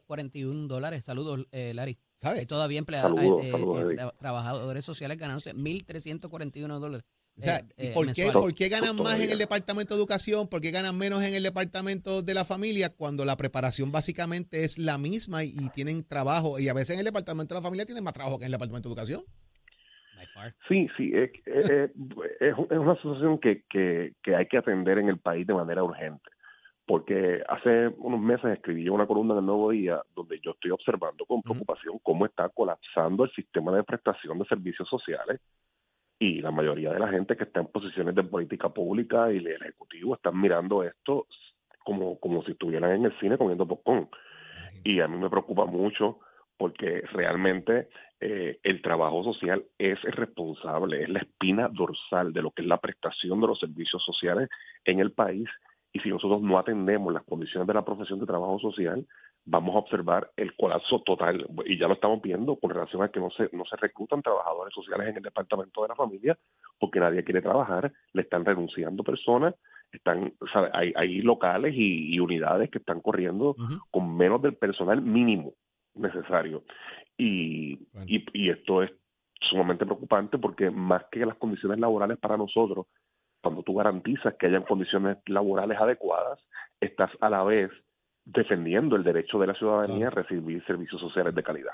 41 0.06 0.68
dólares. 0.68 1.06
Saludos, 1.06 1.48
eh, 1.52 1.74
Larry. 1.74 1.98
¿Sabes? 2.18 2.42
Hay 2.42 2.46
todavía 2.46 2.80
empleados, 2.80 3.16
saludos, 3.16 3.46
eh, 3.46 3.52
saludos, 3.52 3.94
eh, 3.94 3.98
trabajadores 4.20 4.86
sociales 4.86 5.18
ganándose 5.18 5.54
1.341 5.56 6.80
dólares. 6.80 7.06
O 7.36 7.42
sea, 7.42 7.62
¿y 7.78 7.90
por, 7.94 8.14
qué, 8.14 8.32
¿por, 8.32 8.54
qué, 8.54 8.70
ganan 8.70 8.96
más 8.96 9.20
en 9.20 9.32
el 9.32 9.40
Departamento 9.40 9.96
de 9.96 10.00
Educación? 10.00 10.48
¿Por 10.48 10.62
qué 10.62 10.70
ganan 10.70 10.96
menos 10.98 11.24
en 11.24 11.34
el 11.34 11.42
Departamento 11.42 12.22
de 12.22 12.34
la 12.36 12.46
Familia 12.46 12.90
cuando 12.96 13.26
la 13.26 13.36
preparación 13.38 13.92
básicamente 13.92 14.64
es 14.64 14.78
la 14.78 15.00
misma 15.00 15.44
y, 15.44 15.48
y 15.48 15.70
tienen 15.70 16.08
trabajo? 16.08 16.60
Y 16.60 16.70
a 16.70 16.74
veces 16.74 16.92
en 16.92 17.00
el 17.00 17.06
Departamento 17.06 17.56
de 17.56 17.60
la 17.60 17.64
Familia 17.64 17.86
tienen 17.86 18.04
más 18.04 18.14
trabajo 18.14 18.38
que 18.38 18.46
en 18.46 18.48
el 18.48 18.52
Departamento 18.52 18.90
de 18.90 18.94
Educación. 18.94 19.24
Sí, 20.68 20.88
sí, 20.98 21.12
es, 21.14 21.32
es, 21.46 21.70
es, 21.70 21.92
es 22.40 22.78
una 22.78 22.96
situación 22.96 23.40
que, 23.40 23.64
que, 23.70 24.14
que 24.24 24.36
hay 24.36 24.48
que 24.48 24.58
atender 24.58 24.98
en 24.98 25.10
el 25.10 25.18
país 25.18 25.46
de 25.48 25.54
manera 25.54 25.84
urgente 25.84 26.30
porque 26.86 27.42
hace 27.48 27.88
unos 27.98 28.20
meses 28.20 28.52
escribí 28.52 28.84
yo 28.84 28.94
una 28.94 29.08
columna 29.08 29.34
en 29.34 29.40
el 29.40 29.46
Nuevo 29.46 29.72
Día 29.72 30.02
donde 30.16 30.40
yo 30.42 30.52
estoy 30.52 30.72
observando 30.72 31.26
con 31.26 31.42
preocupación 31.42 31.98
cómo 32.04 32.26
está 32.26 32.50
colapsando 32.50 33.24
el 33.24 33.32
sistema 33.32 33.74
de 33.76 33.84
prestación 33.84 34.38
de 34.40 34.46
servicios 34.46 34.88
sociales 34.90 35.40
y 36.24 36.40
la 36.40 36.52
mayoría 36.52 36.94
de 36.94 37.00
la 37.00 37.10
gente 37.10 37.36
que 37.36 37.44
está 37.44 37.60
en 37.60 37.68
posiciones 37.68 38.16
de 38.16 38.24
política 38.24 38.70
pública 38.70 39.30
y 39.30 39.40
el 39.40 39.48
ejecutivo 39.48 40.16
están 40.16 40.40
mirando 40.40 40.82
esto 40.82 41.28
como, 41.84 42.18
como 42.18 42.42
si 42.44 42.52
estuvieran 42.52 42.92
en 42.92 43.06
el 43.06 43.20
cine 43.20 43.38
comiendo 43.38 43.68
popcorn. 43.68 44.08
Y 44.86 45.02
a 45.02 45.08
mí 45.10 45.18
me 45.18 45.30
preocupa 45.30 45.66
mucho 45.66 46.20
porque 46.58 47.02
realmente 47.12 47.90
eh, 48.22 48.58
el 48.64 48.82
trabajo 48.82 49.22
social 49.26 49.66
es 49.78 50.00
el 50.06 50.14
responsable, 50.14 51.04
es 51.04 51.10
la 51.10 51.20
espina 51.20 51.68
dorsal 51.68 52.32
de 52.32 52.42
lo 52.42 52.52
que 52.52 52.62
es 52.62 52.70
la 52.70 52.80
prestación 52.80 53.42
de 53.42 53.48
los 53.48 53.60
servicios 53.60 54.02
sociales 54.06 54.48
en 54.86 55.02
el 55.02 55.12
país 55.12 55.50
y 55.92 56.00
si 56.00 56.10
nosotros 56.10 56.42
no 56.42 56.58
atendemos 56.58 57.12
las 57.12 57.24
condiciones 57.24 57.68
de 57.68 57.74
la 57.74 57.84
profesión 57.84 58.22
de 58.22 58.26
trabajo 58.26 58.60
social, 58.60 59.06
vamos 59.46 59.76
a 59.76 59.80
observar 59.80 60.32
el 60.38 60.56
colapso 60.56 61.02
total 61.02 61.46
y 61.66 61.78
ya 61.78 61.88
lo 61.88 61.96
estamos 61.96 62.22
viendo 62.22 62.56
con 62.56 62.70
relación 62.70 63.04
a 63.04 63.10
que 63.10 63.20
no 63.20 63.30
se 63.32 63.50
no 63.52 63.66
se 63.66 63.76
reclutan 63.76 64.22
trabajadores 64.22 64.74
sociales 64.74 65.10
en 65.10 65.18
el 65.18 65.24
departamento 65.24 65.82
de 65.82 65.90
la 65.90 65.96
familia 65.96 66.38
porque 66.80 67.00
nadie 67.00 67.24
quiere 67.24 67.42
trabajar, 67.42 67.92
le 68.14 68.22
están 68.22 68.46
renunciando 68.46 69.04
personas, 69.04 69.56
están 69.92 70.34
o 70.40 70.48
sea, 70.48 70.70
hay, 70.74 70.94
hay 70.96 71.22
locales 71.22 71.74
y, 71.76 72.16
y, 72.16 72.20
unidades 72.20 72.70
que 72.70 72.78
están 72.80 73.02
corriendo 73.02 73.50
uh 73.50 73.56
-huh. 73.56 73.80
con 73.92 74.16
menos 74.16 74.42
del 74.42 74.56
personal 74.56 75.02
mínimo 75.02 75.54
necesario 75.96 76.64
y, 77.18 77.76
bueno. 77.94 78.08
y, 78.08 78.26
y 78.34 78.50
esto 78.50 78.82
es 78.82 78.92
sumamente 79.42 79.86
preocupante 79.86 80.38
porque 80.38 80.72
más 80.72 81.04
que 81.12 81.26
las 81.26 81.38
condiciones 81.38 81.80
laborales 81.80 82.18
para 82.18 82.38
nosotros 82.38 82.88
cuando 83.42 83.62
tú 83.62 83.76
garantizas 83.76 84.36
que 84.40 84.48
hayan 84.48 84.64
condiciones 84.64 85.18
laborales 85.28 85.78
adecuadas, 85.78 86.40
estás 86.80 87.12
a 87.20 87.30
la 87.30 87.44
vez 87.44 87.70
defendiendo 88.26 88.96
el 88.96 89.04
derecho 89.04 89.38
de 89.40 89.48
la 89.48 89.54
ciudadanía 89.54 90.08
a 90.08 90.12
recibir 90.12 90.64
servicios 90.66 91.02
sociales 91.02 91.36
de 91.36 91.44
calidad. 91.44 91.74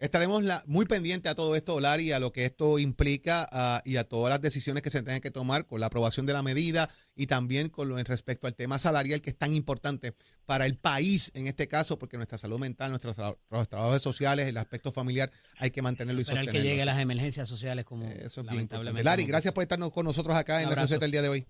Estaremos 0.00 0.42
la, 0.42 0.62
muy 0.66 0.86
pendientes 0.86 1.30
a 1.30 1.34
todo 1.34 1.54
esto, 1.54 1.78
Lari, 1.78 2.12
a 2.12 2.18
lo 2.18 2.32
que 2.32 2.46
esto 2.46 2.78
implica 2.78 3.46
uh, 3.52 3.86
y 3.86 3.98
a 3.98 4.04
todas 4.04 4.30
las 4.30 4.40
decisiones 4.40 4.82
que 4.82 4.88
se 4.88 5.02
tengan 5.02 5.20
que 5.20 5.30
tomar 5.30 5.66
con 5.66 5.78
la 5.78 5.86
aprobación 5.86 6.24
de 6.24 6.32
la 6.32 6.42
medida 6.42 6.88
y 7.14 7.26
también 7.26 7.68
con 7.68 7.90
lo 7.90 7.98
en 7.98 8.06
respecto 8.06 8.46
al 8.46 8.54
tema 8.54 8.78
salarial 8.78 9.20
que 9.20 9.28
es 9.28 9.36
tan 9.36 9.52
importante 9.52 10.14
para 10.46 10.64
el 10.64 10.78
país 10.78 11.30
en 11.34 11.46
este 11.46 11.68
caso, 11.68 11.98
porque 11.98 12.16
nuestra 12.16 12.38
salud 12.38 12.58
mental, 12.58 12.88
nuestros, 12.88 13.18
nuestros 13.18 13.68
trabajos 13.68 14.00
sociales, 14.00 14.48
el 14.48 14.56
aspecto 14.56 14.90
familiar, 14.90 15.28
hay 15.58 15.70
que 15.70 15.82
mantenerlo 15.82 16.20
y 16.20 16.22
Esperar 16.22 16.44
sostenerlo. 16.44 16.66
que 16.66 16.70
llegue 16.70 16.84
las 16.86 16.98
emergencias 16.98 17.46
sociales 17.46 17.84
como 17.84 18.06
Eso 18.06 18.40
es 18.40 18.46
lamentablemente. 18.46 19.04
Lari, 19.04 19.26
gracias 19.26 19.52
por 19.52 19.60
estarnos 19.60 19.90
con 19.90 20.06
nosotros 20.06 20.34
acá 20.34 20.62
en 20.62 20.70
la 20.70 20.76
sociedad 20.76 21.04
el 21.04 21.10
día 21.10 21.20
de 21.20 21.28
hoy. 21.28 21.46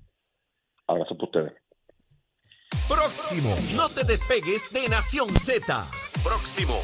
Abrazo 0.88 1.16
por 1.16 1.26
ustedes. 1.26 1.52
Próximo. 2.90 3.56
No 3.76 3.88
te 3.88 4.02
despegues 4.02 4.72
de 4.72 4.88
Nación 4.88 5.28
Z. 5.38 5.86
Próximo. 6.24 6.82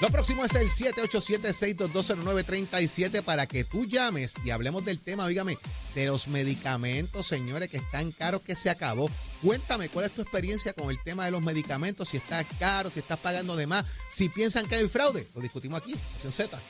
Lo 0.00 0.10
próximo 0.10 0.44
es 0.44 0.56
el 0.56 0.68
787-6220937 0.68 3.22
para 3.22 3.46
que 3.46 3.62
tú 3.62 3.86
llames 3.86 4.34
y 4.44 4.50
hablemos 4.50 4.84
del 4.84 4.98
tema, 4.98 5.28
dígame, 5.28 5.56
de 5.94 6.06
los 6.06 6.26
medicamentos, 6.26 7.28
señores, 7.28 7.70
que 7.70 7.76
están 7.76 8.10
caros, 8.10 8.42
que 8.42 8.56
se 8.56 8.68
acabó. 8.68 9.08
Cuéntame 9.42 9.90
cuál 9.90 10.06
es 10.06 10.12
tu 10.12 10.22
experiencia 10.22 10.72
con 10.72 10.90
el 10.90 11.00
tema 11.04 11.24
de 11.24 11.30
los 11.30 11.40
medicamentos, 11.40 12.08
si 12.08 12.16
está 12.16 12.42
caro, 12.58 12.90
si 12.90 12.98
estás 12.98 13.20
pagando 13.20 13.54
de 13.54 13.68
más, 13.68 13.84
si 14.10 14.28
piensan 14.28 14.66
que 14.66 14.74
hay 14.74 14.88
fraude. 14.88 15.24
Lo 15.36 15.40
discutimos 15.40 15.80
aquí, 15.80 15.94
Nación 16.14 16.32
Z. 16.32 16.60